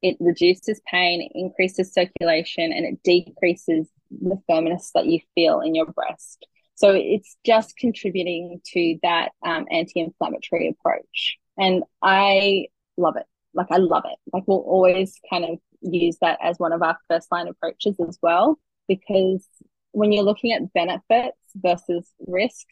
It 0.00 0.16
reduces 0.20 0.80
pain, 0.88 1.28
increases 1.34 1.92
circulation, 1.92 2.72
and 2.72 2.86
it 2.86 3.02
decreases 3.02 3.88
the 4.10 4.40
firmness 4.48 4.92
that 4.94 5.06
you 5.06 5.20
feel 5.34 5.60
in 5.60 5.74
your 5.74 5.86
breast. 5.86 6.46
So 6.78 6.92
it's 6.94 7.36
just 7.44 7.76
contributing 7.76 8.60
to 8.72 8.98
that 9.02 9.32
um, 9.44 9.66
anti-inflammatory 9.68 10.68
approach, 10.68 11.38
and 11.56 11.82
I 12.02 12.66
love 12.96 13.16
it. 13.16 13.26
Like 13.52 13.66
I 13.70 13.78
love 13.78 14.04
it. 14.06 14.18
Like 14.32 14.44
we'll 14.46 14.58
always 14.58 15.20
kind 15.28 15.44
of 15.44 15.58
use 15.80 16.18
that 16.20 16.38
as 16.40 16.58
one 16.58 16.72
of 16.72 16.82
our 16.82 16.96
first 17.10 17.32
line 17.32 17.48
approaches 17.48 17.96
as 18.08 18.16
well, 18.22 18.60
because 18.86 19.44
when 19.90 20.12
you're 20.12 20.22
looking 20.22 20.52
at 20.52 20.72
benefits 20.72 21.36
versus 21.56 22.12
risk, 22.28 22.66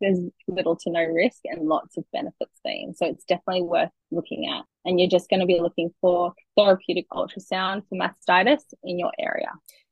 there's 0.00 0.18
little 0.48 0.74
to 0.76 0.90
no 0.90 1.04
risk 1.04 1.38
and 1.44 1.68
lots 1.68 1.96
of 1.96 2.04
benefits 2.12 2.50
seen. 2.66 2.94
So 2.94 3.06
it's 3.06 3.24
definitely 3.24 3.62
worth 3.62 3.90
looking 4.10 4.48
at. 4.48 4.64
And 4.84 4.98
you're 4.98 5.08
just 5.08 5.30
going 5.30 5.40
to 5.40 5.46
be 5.46 5.60
looking 5.60 5.90
for 6.00 6.32
therapeutic 6.56 7.06
ultrasound 7.10 7.82
for 7.88 7.96
mastitis 7.96 8.62
in 8.82 8.98
your 8.98 9.12
area. 9.18 9.50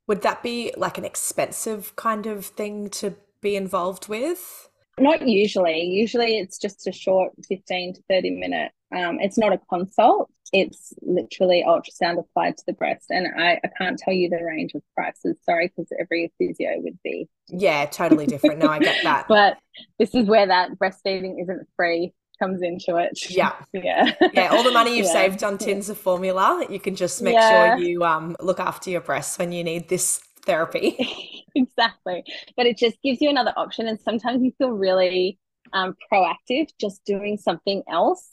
Would 0.08 0.22
that 0.22 0.42
be 0.42 0.72
like 0.76 0.98
an 0.98 1.04
expensive 1.04 1.94
kind 1.96 2.26
of 2.26 2.46
thing 2.46 2.90
to 2.90 3.14
be 3.44 3.54
involved 3.54 4.08
with? 4.08 4.68
Not 4.98 5.28
usually. 5.28 5.82
Usually 5.82 6.38
it's 6.38 6.58
just 6.58 6.86
a 6.86 6.92
short 6.92 7.32
15 7.48 7.94
to 7.94 8.02
30 8.08 8.30
minute. 8.30 8.72
Um, 8.94 9.18
it's 9.20 9.38
not 9.38 9.52
a 9.52 9.60
consult. 9.68 10.30
It's 10.52 10.92
literally 11.02 11.64
ultrasound 11.66 12.18
applied 12.18 12.56
to 12.56 12.64
the 12.66 12.74
breast. 12.74 13.06
And 13.10 13.26
I, 13.36 13.60
I 13.64 13.68
can't 13.76 13.98
tell 13.98 14.14
you 14.14 14.30
the 14.30 14.42
range 14.44 14.72
of 14.74 14.82
prices. 14.94 15.36
Sorry, 15.44 15.68
because 15.68 15.90
every 15.98 16.32
physio 16.38 16.74
would 16.78 16.98
be. 17.02 17.28
Yeah, 17.48 17.86
totally 17.86 18.26
different. 18.26 18.60
No, 18.60 18.68
I 18.68 18.78
get 18.78 18.96
that. 19.02 19.26
but 19.28 19.58
this 19.98 20.14
is 20.14 20.26
where 20.26 20.46
that 20.46 20.78
breastfeeding 20.78 21.42
isn't 21.42 21.66
free 21.76 22.12
comes 22.38 22.62
into 22.62 22.96
it. 22.96 23.18
Yeah. 23.30 23.54
Yeah. 23.72 24.12
yeah. 24.32 24.48
All 24.48 24.62
the 24.62 24.70
money 24.70 24.96
you've 24.96 25.06
yeah. 25.06 25.12
saved 25.12 25.42
on 25.42 25.58
tins 25.58 25.88
of 25.88 25.98
formula, 25.98 26.64
you 26.70 26.78
can 26.78 26.94
just 26.94 27.20
make 27.20 27.34
yeah. 27.34 27.76
sure 27.76 27.84
you 27.84 28.04
um, 28.04 28.36
look 28.40 28.60
after 28.60 28.90
your 28.90 29.00
breasts 29.00 29.38
when 29.38 29.50
you 29.50 29.64
need 29.64 29.88
this 29.88 30.20
therapy. 30.44 31.44
exactly. 31.54 32.24
But 32.56 32.66
it 32.66 32.78
just 32.78 33.00
gives 33.02 33.20
you 33.20 33.28
another 33.28 33.52
option. 33.56 33.86
And 33.86 34.00
sometimes 34.00 34.42
you 34.42 34.52
feel 34.58 34.70
really 34.70 35.38
um, 35.72 35.94
proactive 36.12 36.68
just 36.80 37.04
doing 37.04 37.36
something 37.36 37.82
else. 37.88 38.30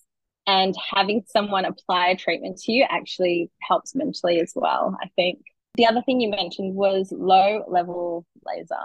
And 0.48 0.76
having 0.90 1.24
someone 1.28 1.66
apply 1.66 2.10
a 2.10 2.18
treatment 2.18 2.58
to 2.64 2.72
you 2.72 2.86
actually 2.90 3.52
helps 3.62 3.94
mentally 3.94 4.40
as 4.40 4.54
well, 4.56 4.98
I 5.02 5.08
think. 5.16 5.40
The 5.76 5.86
other 5.86 6.02
thing 6.02 6.20
you 6.20 6.30
mentioned 6.30 6.76
was 6.76 7.14
low 7.16 7.64
level 7.68 8.26
laser. 8.46 8.76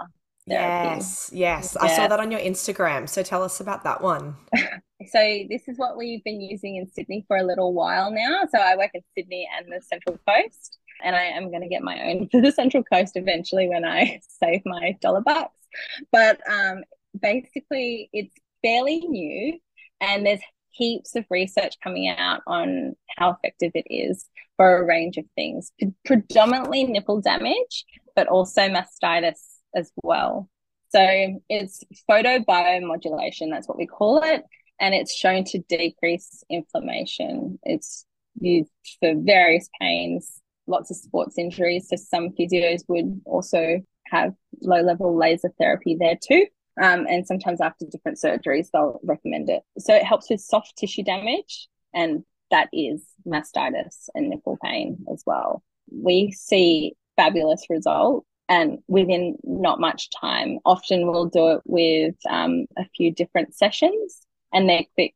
Therapy. 0.47 0.95
Yes, 0.95 1.29
yes. 1.33 1.77
Yeah. 1.77 1.85
I 1.85 1.95
saw 1.95 2.07
that 2.07 2.19
on 2.19 2.31
your 2.31 2.39
Instagram. 2.39 3.09
So 3.09 3.21
tell 3.21 3.43
us 3.43 3.59
about 3.59 3.83
that 3.83 4.01
one. 4.01 4.35
so 4.55 5.39
this 5.49 5.67
is 5.67 5.77
what 5.77 5.97
we've 5.97 6.23
been 6.23 6.39
using 6.39 6.77
in 6.77 6.87
Sydney 6.87 7.25
for 7.27 7.37
a 7.37 7.43
little 7.43 7.73
while 7.73 8.11
now. 8.11 8.43
So 8.49 8.59
I 8.59 8.77
work 8.77 8.91
in 8.93 9.01
Sydney 9.17 9.49
and 9.57 9.65
the 9.69 9.81
Central 9.81 10.17
Coast 10.27 10.77
and 11.03 11.15
I 11.15 11.23
am 11.23 11.49
going 11.49 11.61
to 11.61 11.69
get 11.69 11.83
my 11.83 12.01
own 12.09 12.29
for 12.29 12.41
the 12.41 12.51
Central 12.51 12.83
Coast 12.83 13.13
eventually 13.15 13.67
when 13.67 13.85
I 13.85 14.19
save 14.43 14.61
my 14.65 14.97
dollar 15.01 15.21
bucks. 15.21 15.59
But 16.11 16.39
um, 16.49 16.83
basically, 17.19 18.09
it's 18.13 18.35
fairly 18.63 18.99
new, 18.99 19.59
and 20.01 20.25
there's 20.25 20.41
heaps 20.71 21.15
of 21.15 21.25
research 21.29 21.75
coming 21.83 22.07
out 22.09 22.41
on 22.47 22.95
how 23.17 23.31
effective 23.31 23.71
it 23.73 23.87
is 23.89 24.27
for 24.55 24.77
a 24.77 24.85
range 24.85 25.17
of 25.17 25.25
things, 25.35 25.71
predominantly 26.05 26.83
nipple 26.83 27.21
damage, 27.21 27.85
but 28.15 28.27
also 28.27 28.61
mastitis 28.61 29.39
as 29.75 29.91
well. 30.03 30.49
So 30.89 31.41
it's 31.49 31.83
photobiomodulation, 32.09 33.49
that's 33.51 33.67
what 33.67 33.77
we 33.77 33.85
call 33.85 34.21
it, 34.23 34.43
and 34.79 34.93
it's 34.93 35.15
shown 35.15 35.43
to 35.45 35.59
decrease 35.59 36.43
inflammation. 36.49 37.59
It's 37.63 38.05
used 38.39 38.71
for 38.99 39.13
various 39.15 39.69
pains, 39.81 40.41
lots 40.67 40.91
of 40.91 40.97
sports 40.97 41.37
injuries. 41.37 41.87
So 41.89 41.95
some 41.95 42.29
physios 42.29 42.81
would 42.87 43.21
also 43.25 43.81
have 44.07 44.33
low 44.61 44.81
level 44.81 45.17
laser 45.17 45.51
therapy 45.57 45.97
there 45.99 46.17
too. 46.21 46.45
Um, 46.81 47.07
and 47.09 47.25
sometimes 47.25 47.59
after 47.59 47.85
different 47.85 48.19
surgeries, 48.19 48.69
they'll 48.71 48.99
recommend 49.03 49.49
it. 49.49 49.63
So 49.79 49.95
it 49.95 50.03
helps 50.03 50.29
with 50.29 50.41
soft 50.41 50.77
tissue 50.77 51.03
damage, 51.03 51.67
and 51.93 52.23
that 52.51 52.69
is 52.71 53.03
mastitis 53.25 54.09
and 54.13 54.29
nipple 54.29 54.57
pain 54.63 55.03
as 55.11 55.23
well. 55.25 55.63
We 55.91 56.31
see 56.31 56.93
fabulous 57.15 57.65
results 57.69 58.27
and 58.47 58.79
within 58.87 59.37
not 59.43 59.79
much 59.79 60.09
time. 60.11 60.59
Often 60.65 61.07
we'll 61.07 61.25
do 61.25 61.49
it 61.53 61.61
with 61.65 62.15
um, 62.29 62.65
a 62.77 62.85
few 62.95 63.11
different 63.11 63.55
sessions, 63.55 64.21
and 64.53 64.69
they're 64.69 64.85
quick 64.93 65.13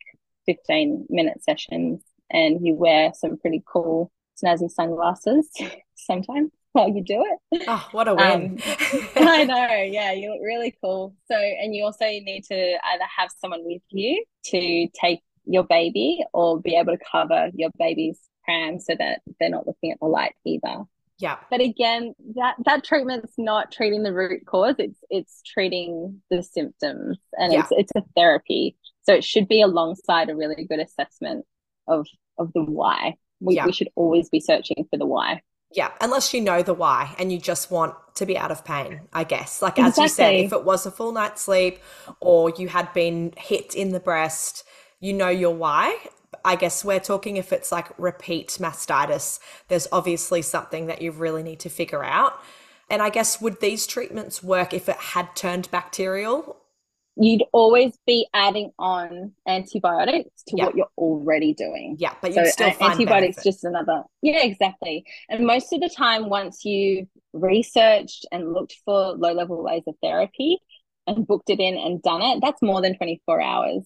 15 0.48 1.06
minute 1.10 1.44
sessions, 1.44 2.02
and 2.32 2.66
you 2.66 2.74
wear 2.74 3.12
some 3.14 3.38
pretty 3.38 3.64
cool 3.72 4.12
snazzy 4.44 4.70
sunglasses 4.70 5.50
sometimes 5.96 6.52
while 6.74 6.90
you 6.90 7.04
do 7.04 7.24
it. 7.52 7.64
Oh, 7.68 7.88
what 7.92 8.08
a 8.08 8.16
win. 8.16 8.44
Um, 8.44 8.58
I 9.16 9.44
know. 9.44 9.68
Yeah, 9.84 10.14
you 10.14 10.32
look 10.32 10.42
really 10.42 10.76
cool. 10.82 11.16
So, 11.30 11.36
and 11.36 11.76
you 11.76 11.84
also 11.84 12.06
need 12.06 12.46
to 12.46 12.56
either 12.56 13.04
have 13.18 13.30
someone 13.40 13.62
with 13.66 13.82
you 13.90 14.24
to 14.46 14.88
take 15.00 15.22
your 15.46 15.64
baby 15.64 16.24
or 16.34 16.62
be 16.62 16.76
able 16.76 16.96
to 16.96 17.04
cover 17.12 17.50
your 17.54 17.70
baby's 17.78 18.20
pram 18.44 18.80
so 18.80 18.96
that 18.98 19.22
they're 19.40 19.50
not 19.50 19.68
looking 19.68 19.92
at 19.92 20.00
the 20.00 20.08
light 20.08 20.34
either. 20.46 20.84
Yeah. 21.18 21.38
But 21.52 21.62
again, 21.62 22.14
that 22.36 22.56
that 22.66 22.84
treatment's 22.84 23.34
not 23.38 23.72
treating 23.72 24.02
the 24.02 24.14
root 24.14 24.46
cause. 24.46 24.76
It's 24.80 25.00
it's 25.10 25.42
treating 25.46 26.22
the 26.32 26.42
symptoms 26.42 27.20
and 27.34 27.54
yeah. 27.54 27.60
it's 27.60 27.70
it's 27.72 27.92
a 27.96 28.04
therapy. 28.16 28.76
So 29.04 29.14
it 29.14 29.24
should 29.24 29.48
be 29.48 29.62
alongside 29.62 30.30
a 30.30 30.36
really 30.36 30.66
good 30.66 30.80
assessment 30.80 31.46
of 31.88 32.08
of 32.40 32.52
the 32.54 32.64
why 32.64 33.16
we, 33.42 33.56
yeah. 33.56 33.66
we 33.66 33.74
should 33.74 33.90
always 33.96 34.30
be 34.30 34.40
searching 34.40 34.88
for 34.90 34.98
the 34.98 35.06
why. 35.06 35.42
Yeah, 35.74 35.92
unless 36.02 36.34
you 36.34 36.42
know 36.42 36.64
the 36.64 36.74
why 36.74 37.16
and 37.18 37.32
you 37.32 37.40
just 37.40 37.72
want 37.72 37.96
to 38.16 38.26
be 38.26 38.38
out 38.38 38.52
of 38.52 38.66
pain, 38.66 39.02
I 39.14 39.24
guess. 39.24 39.62
Like, 39.62 39.78
exactly. 39.78 40.04
as 40.04 40.12
you 40.12 40.16
said, 40.16 40.36
if 40.36 40.54
it 40.54 40.66
was 40.66 40.86
a 40.86 40.92
full 40.92 41.12
night's 41.12 41.42
sleep 41.42 41.80
or 42.20 42.50
you 42.50 42.68
had 42.68 42.94
been 42.94 43.34
hit 43.38 43.74
in 43.74 43.92
the 43.92 44.00
breast, 44.00 44.66
you 45.00 45.14
know 45.14 45.30
your 45.30 45.56
why. 45.56 45.98
I 46.44 46.56
guess 46.56 46.84
we're 46.84 47.00
talking 47.00 47.38
if 47.38 47.54
it's 47.54 47.72
like 47.72 47.88
repeat 47.98 48.58
mastitis, 48.60 49.40
there's 49.68 49.88
obviously 49.92 50.42
something 50.42 50.88
that 50.88 51.02
you 51.02 51.12
really 51.12 51.44
need 51.44 51.60
to 51.62 51.70
figure 51.70 52.04
out. 52.04 52.34
And 52.90 53.02
I 53.02 53.10
guess 53.10 53.40
would 53.40 53.62
these 53.62 53.88
treatments 53.88 54.44
work 54.44 54.74
if 54.74 54.90
it 54.90 54.98
had 54.98 55.36
turned 55.36 55.72
bacterial 55.72 56.61
you'd 57.18 57.44
always 57.52 57.98
be 58.06 58.28
adding 58.34 58.72
on 58.80 59.34
antibiotics 59.48 60.44
to 60.48 60.56
what 60.56 60.76
you're 60.76 60.90
already 60.98 61.54
doing. 61.54 61.98
Yeah, 62.00 62.14
but 62.22 62.32
you 62.32 62.46
so 62.46 62.46
still 62.46 62.68
antibiotics 62.68 63.38
benefit. 63.38 63.44
just 63.44 63.64
another. 63.64 64.04
Yeah, 64.22 64.44
exactly. 64.44 65.06
And 65.30 65.46
most 65.46 65.74
of 65.74 65.82
the 65.82 65.90
time, 65.90 66.30
once 66.30 66.64
you've 66.64 67.08
researched 67.34 68.26
and 68.32 68.54
looked 68.54 68.76
for 68.86 69.14
low 69.14 69.34
level 69.34 69.64
laser 69.64 69.92
therapy 70.02 70.60
and 71.08 71.28
booked 71.28 71.50
it 71.50 71.60
in 71.60 71.78
and 71.78 72.02
done 72.02 72.22
it, 72.22 72.40
that's 72.42 72.62
more 72.62 72.82
than 72.82 72.96
24 72.96 73.42
hours. 73.42 73.84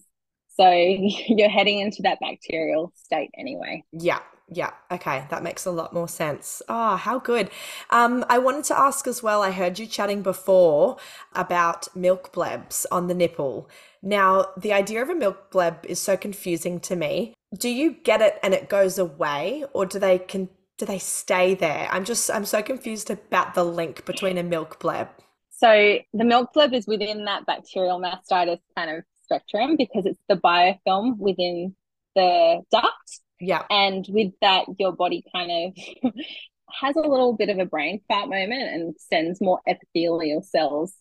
So 0.56 0.70
you're 0.70 1.50
heading 1.50 1.80
into 1.80 2.02
that 2.02 2.18
bacterial 2.20 2.92
state 2.94 3.30
anyway. 3.36 3.82
Yeah, 3.92 4.20
yeah. 4.48 4.70
Okay. 4.92 5.26
That 5.30 5.42
makes 5.42 5.66
a 5.66 5.70
lot 5.70 5.92
more 5.92 6.08
sense. 6.08 6.62
Oh, 6.68 6.96
how 6.96 7.18
good. 7.18 7.50
Um, 7.90 8.24
I 8.28 8.38
wanted 8.38 8.64
to 8.66 8.78
ask 8.78 9.06
as 9.06 9.22
well. 9.22 9.42
I 9.42 9.50
heard 9.50 9.78
you 9.78 9.86
chatting 9.86 10.22
before 10.22 10.98
about 11.34 11.88
milk 11.96 12.32
blebs 12.32 12.86
on 12.92 13.08
the 13.08 13.14
nipple. 13.14 13.68
Now, 14.02 14.46
the 14.56 14.72
idea 14.72 15.02
of 15.02 15.10
a 15.10 15.14
milk 15.14 15.50
bleb 15.50 15.84
is 15.84 16.00
so 16.00 16.16
confusing 16.16 16.78
to 16.80 16.94
me. 16.94 17.34
Do 17.58 17.68
you 17.68 17.92
get 17.92 18.20
it 18.20 18.38
and 18.42 18.54
it 18.54 18.68
goes 18.68 18.98
away, 18.98 19.64
or 19.72 19.86
do 19.86 19.98
they 19.98 20.18
can 20.18 20.48
do 20.78 20.86
they 20.86 20.98
stay 20.98 21.54
there? 21.54 21.88
I'm 21.90 22.04
just 22.04 22.30
I'm 22.30 22.44
so 22.44 22.62
confused 22.62 23.10
about 23.10 23.54
the 23.54 23.64
link 23.64 24.04
between 24.04 24.38
a 24.38 24.42
milk 24.44 24.78
bleb. 24.78 25.08
So 25.50 25.98
the 26.12 26.24
milk 26.24 26.52
bleb 26.52 26.72
is 26.72 26.86
within 26.86 27.24
that 27.24 27.46
bacterial 27.46 28.00
mastitis 28.00 28.60
kind 28.76 28.90
of 28.90 29.04
spectrum 29.24 29.76
because 29.76 30.06
it's 30.06 30.20
the 30.28 30.36
biofilm 30.36 31.16
within 31.18 31.74
the 32.14 32.62
duct 32.70 33.20
yeah. 33.40 33.62
And 33.70 34.04
with 34.08 34.32
that, 34.40 34.66
your 34.78 34.92
body 34.92 35.24
kind 35.32 35.74
of 36.04 36.12
has 36.80 36.96
a 36.96 37.00
little 37.00 37.34
bit 37.34 37.48
of 37.48 37.58
a 37.58 37.66
brain 37.66 38.00
fart 38.08 38.28
moment 38.28 38.62
and 38.62 38.94
sends 38.98 39.40
more 39.40 39.60
epithelial 39.68 40.42
cells 40.42 40.94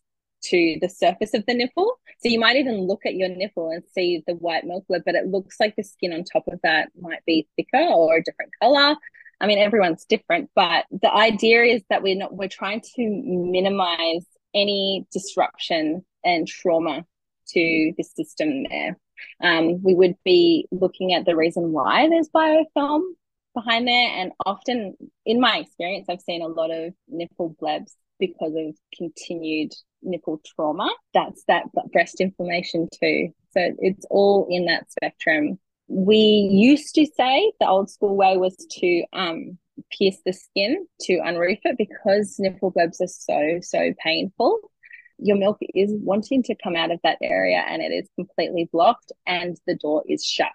to 0.43 0.77
the 0.81 0.89
surface 0.89 1.33
of 1.33 1.45
the 1.47 1.53
nipple. 1.53 1.99
So 2.19 2.29
you 2.29 2.39
might 2.39 2.55
even 2.57 2.87
look 2.87 3.05
at 3.05 3.15
your 3.15 3.29
nipple 3.29 3.69
and 3.71 3.83
see 3.93 4.23
the 4.25 4.35
white 4.35 4.65
milk 4.65 4.85
bleb, 4.87 5.03
but 5.05 5.15
it 5.15 5.27
looks 5.27 5.59
like 5.59 5.75
the 5.75 5.83
skin 5.83 6.13
on 6.13 6.23
top 6.23 6.47
of 6.47 6.59
that 6.63 6.89
might 6.99 7.25
be 7.25 7.47
thicker 7.55 7.85
or 7.85 8.17
a 8.17 8.23
different 8.23 8.51
color. 8.61 8.95
I 9.41 9.47
mean, 9.47 9.59
everyone's 9.59 10.05
different, 10.05 10.49
but 10.55 10.85
the 10.91 11.13
idea 11.13 11.63
is 11.63 11.81
that 11.89 12.03
we're 12.03 12.15
not 12.15 12.35
we're 12.35 12.47
trying 12.47 12.81
to 12.95 13.03
minimize 13.25 14.25
any 14.53 15.05
disruption 15.11 16.05
and 16.23 16.47
trauma 16.47 17.05
to 17.49 17.93
the 17.97 18.03
system 18.03 18.63
there. 18.69 18.97
Um, 19.41 19.81
we 19.83 19.93
would 19.93 20.15
be 20.23 20.67
looking 20.71 21.13
at 21.13 21.25
the 21.25 21.35
reason 21.35 21.71
why 21.71 22.09
there's 22.09 22.29
biofilm 22.29 23.01
behind 23.53 23.87
there. 23.87 24.09
And 24.17 24.31
often, 24.45 24.95
in 25.25 25.39
my 25.39 25.57
experience, 25.59 26.07
I've 26.09 26.21
seen 26.21 26.41
a 26.41 26.47
lot 26.47 26.71
of 26.71 26.93
nipple 27.07 27.55
blebs 27.61 27.93
because 28.19 28.53
of 28.55 28.75
continued 28.95 29.73
nipple 30.01 30.41
trauma. 30.45 30.89
That's 31.13 31.43
that 31.47 31.65
breast 31.91 32.21
inflammation 32.21 32.87
too. 32.93 33.29
So 33.51 33.71
it's 33.79 34.05
all 34.09 34.47
in 34.49 34.65
that 34.65 34.91
spectrum. 34.91 35.59
We 35.87 36.17
used 36.17 36.95
to 36.95 37.05
say 37.05 37.51
the 37.59 37.67
old 37.67 37.89
school 37.89 38.15
way 38.15 38.37
was 38.37 38.55
to 38.79 39.03
um, 39.13 39.57
pierce 39.91 40.17
the 40.25 40.33
skin 40.33 40.87
to 41.01 41.13
unroof 41.19 41.59
it 41.63 41.77
because 41.77 42.35
nipple 42.39 42.71
blebs 42.71 43.01
are 43.01 43.07
so, 43.07 43.59
so 43.61 43.93
painful. 44.03 44.59
Your 45.17 45.37
milk 45.37 45.57
is 45.73 45.91
wanting 45.93 46.43
to 46.43 46.55
come 46.61 46.75
out 46.75 46.91
of 46.91 46.99
that 47.03 47.17
area 47.21 47.63
and 47.67 47.81
it 47.81 47.91
is 47.91 48.09
completely 48.15 48.69
blocked 48.71 49.11
and 49.25 49.57
the 49.65 49.75
door 49.75 50.03
is 50.07 50.25
shut. 50.25 50.51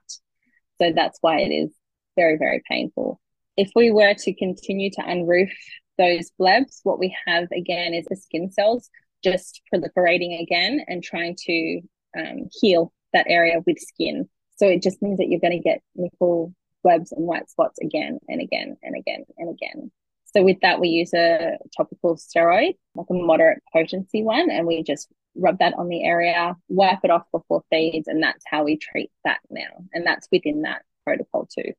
So 0.80 0.92
that's 0.94 1.18
why 1.20 1.40
it 1.40 1.50
is 1.50 1.70
very, 2.16 2.36
very 2.38 2.62
painful. 2.68 3.20
If 3.56 3.70
we 3.74 3.90
were 3.90 4.14
to 4.14 4.34
continue 4.34 4.90
to 4.92 5.02
unroof 5.02 5.50
those 5.98 6.30
blebs, 6.40 6.80
what 6.82 6.98
we 6.98 7.14
have 7.26 7.48
again 7.56 7.94
is 7.94 8.06
the 8.06 8.16
skin 8.16 8.50
cells 8.50 8.88
just 9.22 9.60
proliferating 9.72 10.40
again 10.40 10.80
and 10.88 11.02
trying 11.02 11.36
to 11.46 11.80
um, 12.18 12.48
heal 12.60 12.92
that 13.12 13.26
area 13.28 13.60
with 13.66 13.78
skin. 13.78 14.28
So 14.56 14.66
it 14.66 14.82
just 14.82 15.02
means 15.02 15.18
that 15.18 15.28
you're 15.28 15.40
going 15.40 15.58
to 15.58 15.68
get 15.68 15.82
nipple 15.94 16.54
blebs 16.84 17.12
and 17.12 17.26
white 17.26 17.48
spots 17.50 17.78
again 17.82 18.18
and 18.28 18.40
again 18.40 18.76
and 18.82 18.96
again 18.96 19.24
and 19.36 19.50
again. 19.50 19.90
So 20.34 20.42
with 20.42 20.58
that, 20.62 20.80
we 20.80 20.88
use 20.88 21.12
a 21.14 21.58
topical 21.76 22.16
steroid, 22.16 22.74
like 22.94 23.06
a 23.10 23.14
moderate 23.14 23.62
potency 23.72 24.22
one, 24.22 24.50
and 24.50 24.66
we 24.66 24.82
just 24.82 25.08
rub 25.36 25.58
that 25.58 25.74
on 25.74 25.88
the 25.88 26.04
area, 26.04 26.56
wipe 26.68 27.00
it 27.04 27.10
off 27.10 27.24
before 27.32 27.62
feeds, 27.70 28.08
and 28.08 28.22
that's 28.22 28.44
how 28.46 28.64
we 28.64 28.76
treat 28.76 29.10
that 29.24 29.40
now. 29.50 29.84
And 29.92 30.06
that's 30.06 30.28
within 30.30 30.62
that 30.62 30.82
protocol 31.04 31.46
too. 31.46 31.72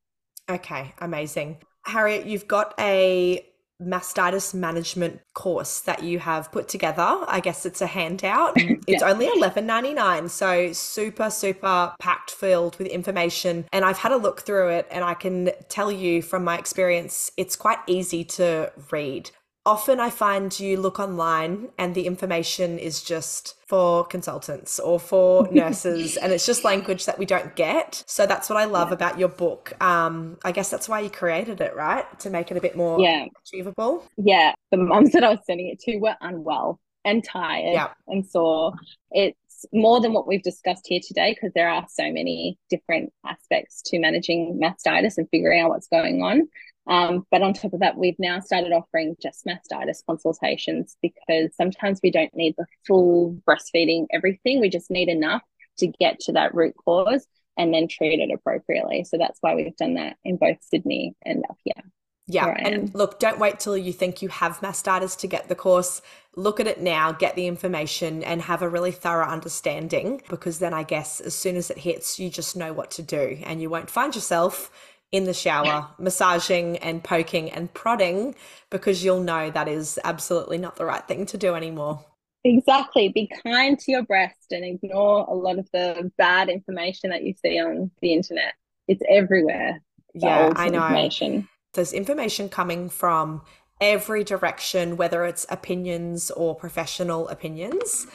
Okay, 0.50 0.94
amazing. 1.00 1.58
Harriet, 1.86 2.26
you've 2.26 2.48
got 2.48 2.74
a 2.80 3.46
mastitis 3.82 4.54
management 4.54 5.22
course 5.34 5.82
that 5.82 6.04
you 6.04 6.20
have 6.20 6.52
put 6.52 6.67
together. 6.67 7.26
I 7.28 7.39
guess 7.39 7.65
it's 7.65 7.82
a 7.82 7.88
handout. 7.88 8.58
It's 8.88 9.04
yeah. 9.04 9.10
only 9.10 9.28
eleven 9.28 9.65
ninety 9.65 9.94
nine, 9.94 10.28
so 10.28 10.72
super 10.74 11.30
super 11.30 11.94
packed 12.00 12.32
filled 12.32 12.78
with 12.78 12.88
information. 12.88 13.65
And 13.72 13.86
I've 13.86 13.98
had 13.98 14.12
a 14.12 14.17
look 14.17 14.41
through 14.41 14.70
it, 14.70 14.88
and 14.89 15.04
I 15.04 15.13
can 15.13 15.52
tell 15.70 15.91
you 15.91 16.22
from 16.22 16.44
my 16.44 16.58
experience, 16.58 17.32
it's 17.38 17.56
quite 17.56 17.80
easy 17.88 18.24
to 18.24 18.72
read 18.91 19.30
often 19.65 20.00
I 20.00 20.10
find 20.10 20.58
you 20.60 20.78
look 20.78 21.00
online 21.00 21.69
and 21.78 21.93
the 21.93 22.08
information 22.08 22.80
is 22.80 23.04
just 23.04 23.56
for 23.67 24.06
consultants 24.06 24.80
or 24.80 25.00
for 25.00 25.47
nurses 25.52 26.17
and 26.17 26.32
it's 26.32 26.45
just 26.45 26.63
language 26.63 27.06
that 27.06 27.19
we 27.19 27.26
don't 27.26 27.56
get. 27.56 28.04
So 28.08 28.26
that's 28.26 28.50
what 28.50 28.58
I 28.58 28.65
love 28.65 28.89
yeah. 28.89 28.95
about 28.95 29.19
your 29.19 29.30
book. 29.30 29.74
Um, 29.82 30.38
I 30.43 30.52
guess 30.52 30.69
that's 30.69 30.89
why 30.89 31.02
you 31.02 31.10
created 31.10 31.62
it, 31.62 31.76
right? 31.76 32.19
To 32.21 32.30
make 32.30 32.52
it 32.52 32.58
a 32.58 32.62
bit 32.62 32.76
more 32.76 33.00
yeah. 33.00 33.26
achievable. 33.45 34.08
Yeah. 34.17 34.54
The 34.71 34.78
mums 34.78 35.12
that 35.12 35.24
I 35.24 35.30
was 35.30 35.39
sending 35.45 35.67
it 35.67 35.80
to 35.82 35.97
were 35.97 36.15
unwell 36.21 36.80
and 37.06 37.24
tired 37.24 37.74
yeah. 37.74 37.89
and 38.08 38.26
sore. 38.26 38.74
It's 39.12 39.65
more 39.74 40.02
than 40.02 40.13
what 40.13 40.28
we've 40.28 40.43
discussed 40.43 40.86
here 40.88 41.02
today 41.06 41.34
because 41.34 41.54
there 41.54 41.69
are 41.69 41.86
so 41.89 42.12
many 42.12 42.58
different 42.69 43.13
aspects 43.26 43.82
to 43.84 44.00
managing 44.00 44.60
mastitis 44.62 45.17
and 45.17 45.28
figuring 45.30 45.62
out 45.62 45.69
what's 45.69 45.88
going 45.88 46.24
on. 46.24 46.47
Um, 46.88 47.26
but 47.30 47.41
on 47.41 47.54
top 47.54 47.74
of 47.74 47.80
that, 47.82 47.98
we've 47.98 48.17
now 48.17 48.39
started 48.39 48.72
offering 48.72 49.15
just 49.22 49.46
mastitis 49.46 50.04
consultations 50.06 50.98
because 51.02 51.56
sometimes 51.56 52.00
we 52.02 52.12
don't 52.12 52.36
need 52.36 52.56
the 52.58 52.65
full 52.88 53.38
breastfeeding 53.48 54.08
everything. 54.12 54.60
We 54.60 54.70
just 54.70 54.89
need 54.89 55.10
enough 55.10 55.44
to 55.78 55.88
get 55.88 56.20
to 56.22 56.34
that 56.34 56.56
root 56.56 56.76
cause 56.84 57.28
and 57.58 57.74
then 57.74 57.88
treat 57.88 58.20
it 58.20 58.34
appropriately. 58.34 59.04
So 59.04 59.17
that's 59.17 59.38
why 59.41 59.56
we've 59.56 59.76
done 59.76 59.96
that 59.96 60.17
in 60.24 60.38
both 60.38 60.58
Sydney 60.62 61.15
and 61.24 61.44
up 61.50 61.58
here. 61.63 61.84
Yeah. 62.28 62.48
And 62.48 62.94
look, 62.96 63.20
don't 63.20 63.39
wait 63.39 63.60
till 63.60 63.76
you 63.76 63.91
think 63.91 64.22
you 64.22 64.30
have 64.30 64.60
mastitis 64.62 65.17
to 65.20 65.28
get 65.28 65.50
the 65.50 65.56
course. 65.56 66.02
Look 66.36 66.60
at 66.62 66.67
it 66.67 66.80
now, 66.80 67.12
get 67.12 67.36
the 67.36 67.48
information, 67.48 68.24
and 68.24 68.41
have 68.44 68.62
a 68.62 68.70
really 68.70 68.91
thorough 68.91 69.26
understanding 69.26 70.22
because 70.30 70.60
then 70.60 70.74
I 70.74 70.84
guess 70.84 71.20
as 71.20 71.36
soon 71.36 71.58
as 71.58 71.70
it 71.70 71.80
hits, 71.80 72.20
you 72.20 72.30
just 72.30 72.56
know 72.56 72.72
what 72.72 72.89
to 72.91 73.02
do 73.02 73.39
and 73.44 73.62
you 73.62 73.70
won't 73.70 73.89
find 73.89 74.15
yourself 74.15 74.72
in 75.12 75.26
the 75.26 75.34
shower, 75.34 75.88
massaging 76.00 76.78
and 76.78 77.04
poking 77.04 77.52
and 77.52 77.74
prodding 77.74 78.34
because 78.69 79.04
you'll 79.04 79.21
know 79.21 79.52
that 79.52 79.67
is 79.67 80.00
absolutely 80.04 80.58
not 80.58 80.78
the 80.78 80.86
right 80.86 81.06
thing 81.08 81.26
to 81.28 81.38
do 81.38 81.54
anymore. 81.54 82.06
Exactly. 82.43 83.10
Be 83.10 83.30
kind 83.43 83.78
to 83.80 83.91
your 83.91 84.04
breast 84.04 84.52
and 84.52 84.63
ignore 84.63 85.26
a 85.28 85.34
lot 85.34 85.60
of 85.60 85.67
the 85.74 86.12
bad 86.17 86.50
information 86.50 87.10
that 87.12 87.24
you 87.24 87.34
see 87.34 87.60
on 87.60 87.91
the 88.02 88.13
internet. 88.13 88.54
It's 88.88 89.04
everywhere. 89.10 89.82
Yeah, 90.13 90.52
I 90.56 90.69
know. 90.69 91.43
There's 91.74 91.93
information 91.93 92.50
coming 92.50 92.89
from 92.89 93.43
every 93.80 94.24
direction, 94.24 94.97
whether 94.97 95.26
it's 95.26 95.45
opinions 95.50 96.32
or 96.32 96.56
professional 96.56 97.28
opinions. 97.30 98.08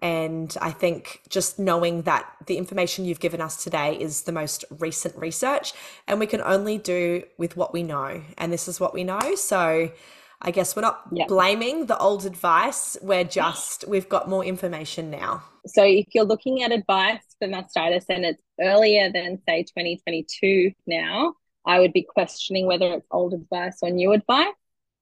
And 0.00 0.56
I 0.60 0.70
think 0.70 1.22
just 1.28 1.58
knowing 1.58 2.02
that 2.02 2.30
the 2.46 2.56
information 2.56 3.04
you've 3.04 3.20
given 3.20 3.40
us 3.40 3.62
today 3.62 3.94
is 3.98 4.22
the 4.22 4.32
most 4.32 4.64
recent 4.78 5.16
research, 5.16 5.72
and 6.06 6.20
we 6.20 6.26
can 6.26 6.40
only 6.40 6.78
do 6.78 7.24
with 7.36 7.56
what 7.56 7.72
we 7.72 7.82
know. 7.82 8.22
And 8.36 8.52
this 8.52 8.68
is 8.68 8.78
what 8.78 8.94
we 8.94 9.04
know. 9.04 9.34
So 9.34 9.90
I 10.40 10.50
guess 10.52 10.76
we're 10.76 10.82
not 10.82 11.02
yep. 11.10 11.28
blaming 11.28 11.86
the 11.86 11.98
old 11.98 12.24
advice. 12.24 12.96
We're 13.02 13.24
just, 13.24 13.86
we've 13.88 14.08
got 14.08 14.28
more 14.28 14.44
information 14.44 15.10
now. 15.10 15.42
So 15.66 15.82
if 15.84 16.06
you're 16.14 16.24
looking 16.24 16.62
at 16.62 16.70
advice 16.70 17.22
for 17.38 17.48
mastitis 17.48 18.04
and 18.08 18.24
it's 18.24 18.42
earlier 18.60 19.10
than, 19.12 19.40
say, 19.48 19.64
2022 19.64 20.72
now, 20.86 21.34
I 21.66 21.80
would 21.80 21.92
be 21.92 22.02
questioning 22.02 22.66
whether 22.66 22.92
it's 22.94 23.06
old 23.10 23.34
advice 23.34 23.78
or 23.82 23.90
new 23.90 24.12
advice 24.12 24.54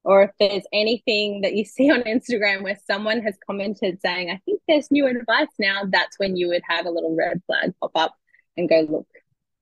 or 0.07 0.23
if 0.23 0.31
there's 0.39 0.63
anything 0.73 1.41
that 1.43 1.55
you 1.55 1.65
see 1.65 1.91
on 1.93 2.03
Instagram 2.03 2.63
where 2.63 2.79
someone 2.87 3.21
has 3.23 3.37
commented 3.47 4.01
saying, 4.01 4.31
I 4.31 4.41
think 4.47 4.63
there's 4.67 4.91
new 4.91 5.07
advice 5.07 5.49
now, 5.59 5.83
that's 5.91 6.19
when 6.19 6.37
you 6.37 6.49
would 6.49 6.63
have 6.69 6.87
a 6.87 6.91
little 6.91 7.15
red 7.15 7.43
flag 7.47 7.73
pop 7.81 7.91
up 7.95 8.15
and 8.57 8.69
go 8.69 8.87
look 8.89 9.09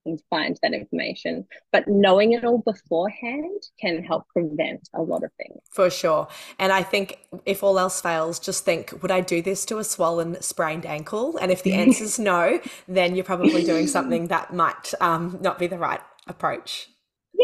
and 0.06 0.20
find 0.28 0.58
that 0.62 0.74
information. 0.74 1.46
But 1.72 1.88
knowing 1.88 2.32
it 2.32 2.44
all 2.44 2.58
beforehand 2.58 3.62
can 3.80 4.04
help 4.04 4.28
prevent 4.28 4.86
a 4.94 5.00
lot 5.00 5.24
of 5.24 5.30
things. 5.38 5.62
For 5.70 5.88
sure. 5.88 6.28
And 6.58 6.72
I 6.72 6.82
think 6.82 7.20
if 7.46 7.62
all 7.62 7.78
else 7.78 8.02
fails, 8.02 8.38
just 8.38 8.66
think, 8.66 9.02
would 9.02 9.10
I 9.10 9.22
do 9.22 9.40
this 9.40 9.64
to 9.66 9.78
a 9.78 9.84
swollen, 9.84 10.42
sprained 10.42 10.84
ankle? 10.84 11.38
And 11.38 11.50
if 11.50 11.62
the 11.62 11.72
answer 11.82 12.04
is 12.04 12.18
no, 12.18 12.60
then 12.86 13.14
you're 13.14 13.24
probably 13.24 13.64
doing 13.64 13.86
something 13.86 14.28
that 14.28 14.52
might 14.52 14.92
um, 15.00 15.38
not 15.40 15.58
be 15.58 15.66
the 15.66 15.78
right 15.78 16.00
approach. 16.26 16.88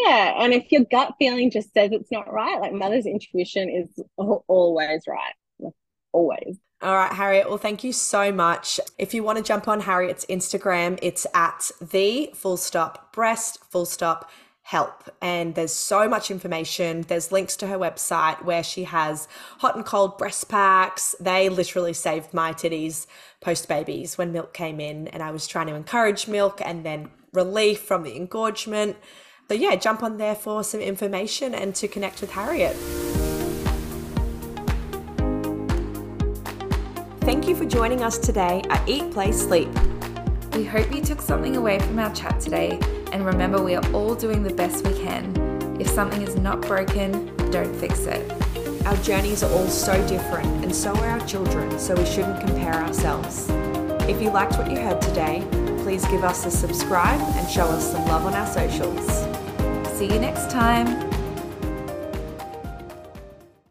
Yeah, 0.06 0.42
and 0.42 0.52
if 0.52 0.70
your 0.70 0.84
gut 0.90 1.14
feeling 1.18 1.50
just 1.50 1.72
says 1.74 1.92
it's 1.92 2.12
not 2.12 2.32
right, 2.32 2.60
like 2.60 2.72
mother's 2.72 3.06
intuition 3.06 3.68
is 3.68 4.02
always 4.16 5.02
right, 5.06 5.72
always. 6.12 6.58
All 6.82 6.94
right, 6.94 7.12
Harriet. 7.12 7.48
Well, 7.48 7.58
thank 7.58 7.84
you 7.84 7.92
so 7.92 8.32
much. 8.32 8.80
If 8.96 9.12
you 9.12 9.22
want 9.22 9.36
to 9.36 9.44
jump 9.44 9.68
on 9.68 9.80
Harriet's 9.80 10.24
Instagram, 10.26 10.98
it's 11.02 11.26
at 11.34 11.70
the 11.80 12.30
full 12.34 12.56
stop 12.56 13.12
breast 13.12 13.58
full 13.70 13.84
stop 13.84 14.30
help. 14.62 15.10
And 15.20 15.54
there's 15.56 15.74
so 15.74 16.08
much 16.08 16.30
information. 16.30 17.02
There's 17.02 17.32
links 17.32 17.56
to 17.56 17.66
her 17.66 17.76
website 17.76 18.44
where 18.44 18.62
she 18.62 18.84
has 18.84 19.28
hot 19.58 19.76
and 19.76 19.84
cold 19.84 20.16
breast 20.16 20.48
packs. 20.48 21.14
They 21.20 21.48
literally 21.48 21.92
saved 21.92 22.32
my 22.32 22.52
titties 22.52 23.06
post 23.40 23.68
babies 23.68 24.16
when 24.16 24.32
milk 24.32 24.54
came 24.54 24.80
in, 24.80 25.08
and 25.08 25.22
I 25.22 25.32
was 25.32 25.46
trying 25.46 25.66
to 25.66 25.74
encourage 25.74 26.28
milk 26.28 26.62
and 26.64 26.86
then 26.86 27.10
relief 27.32 27.80
from 27.80 28.04
the 28.04 28.16
engorgement. 28.16 28.96
So, 29.50 29.54
yeah, 29.54 29.74
jump 29.74 30.04
on 30.04 30.16
there 30.16 30.36
for 30.36 30.62
some 30.62 30.78
information 30.78 31.56
and 31.56 31.74
to 31.74 31.88
connect 31.88 32.20
with 32.20 32.30
Harriet. 32.30 32.76
Thank 37.22 37.48
you 37.48 37.56
for 37.56 37.64
joining 37.64 38.04
us 38.04 38.16
today 38.16 38.62
at 38.70 38.88
Eat, 38.88 39.10
Play, 39.10 39.32
Sleep. 39.32 39.68
We 40.54 40.64
hope 40.64 40.94
you 40.94 41.02
took 41.02 41.20
something 41.20 41.56
away 41.56 41.80
from 41.80 41.98
our 41.98 42.14
chat 42.14 42.38
today, 42.38 42.78
and 43.10 43.26
remember, 43.26 43.60
we 43.60 43.74
are 43.74 43.84
all 43.92 44.14
doing 44.14 44.44
the 44.44 44.55
best 44.55 44.86
we 44.86 44.96
can. 44.96 45.34
If 45.80 45.88
something 45.88 46.22
is 46.22 46.36
not 46.36 46.61
broken, 46.61 47.34
don't 47.51 47.74
fix 47.74 48.07
it. 48.07 48.30
Our 48.86 48.96
journeys 48.98 49.42
are 49.42 49.51
all 49.51 49.66
so 49.66 49.94
different, 50.07 50.64
and 50.64 50.72
so 50.72 50.94
are 50.94 51.07
our 51.07 51.26
children, 51.26 51.76
so 51.76 51.96
we 51.96 52.07
shouldn't 52.07 52.38
compare 52.38 52.74
ourselves. 52.74 53.48
If 54.09 54.22
you 54.22 54.30
liked 54.30 54.59
what 54.59 54.70
you 54.70 54.76
heard 54.76 55.03
today, 55.03 55.44
please 55.82 56.05
give 56.07 56.22
us 56.22 56.46
a 56.46 56.53
subscribe 56.53 57.20
and 57.20 57.51
show 57.51 57.64
us 57.64 57.90
some 57.90 58.07
love 58.07 58.26
on 58.26 58.34
our 58.34 58.46
socials. 58.46 59.39
See 60.01 60.07
you 60.07 60.18
next 60.18 60.51
time. 60.51 61.20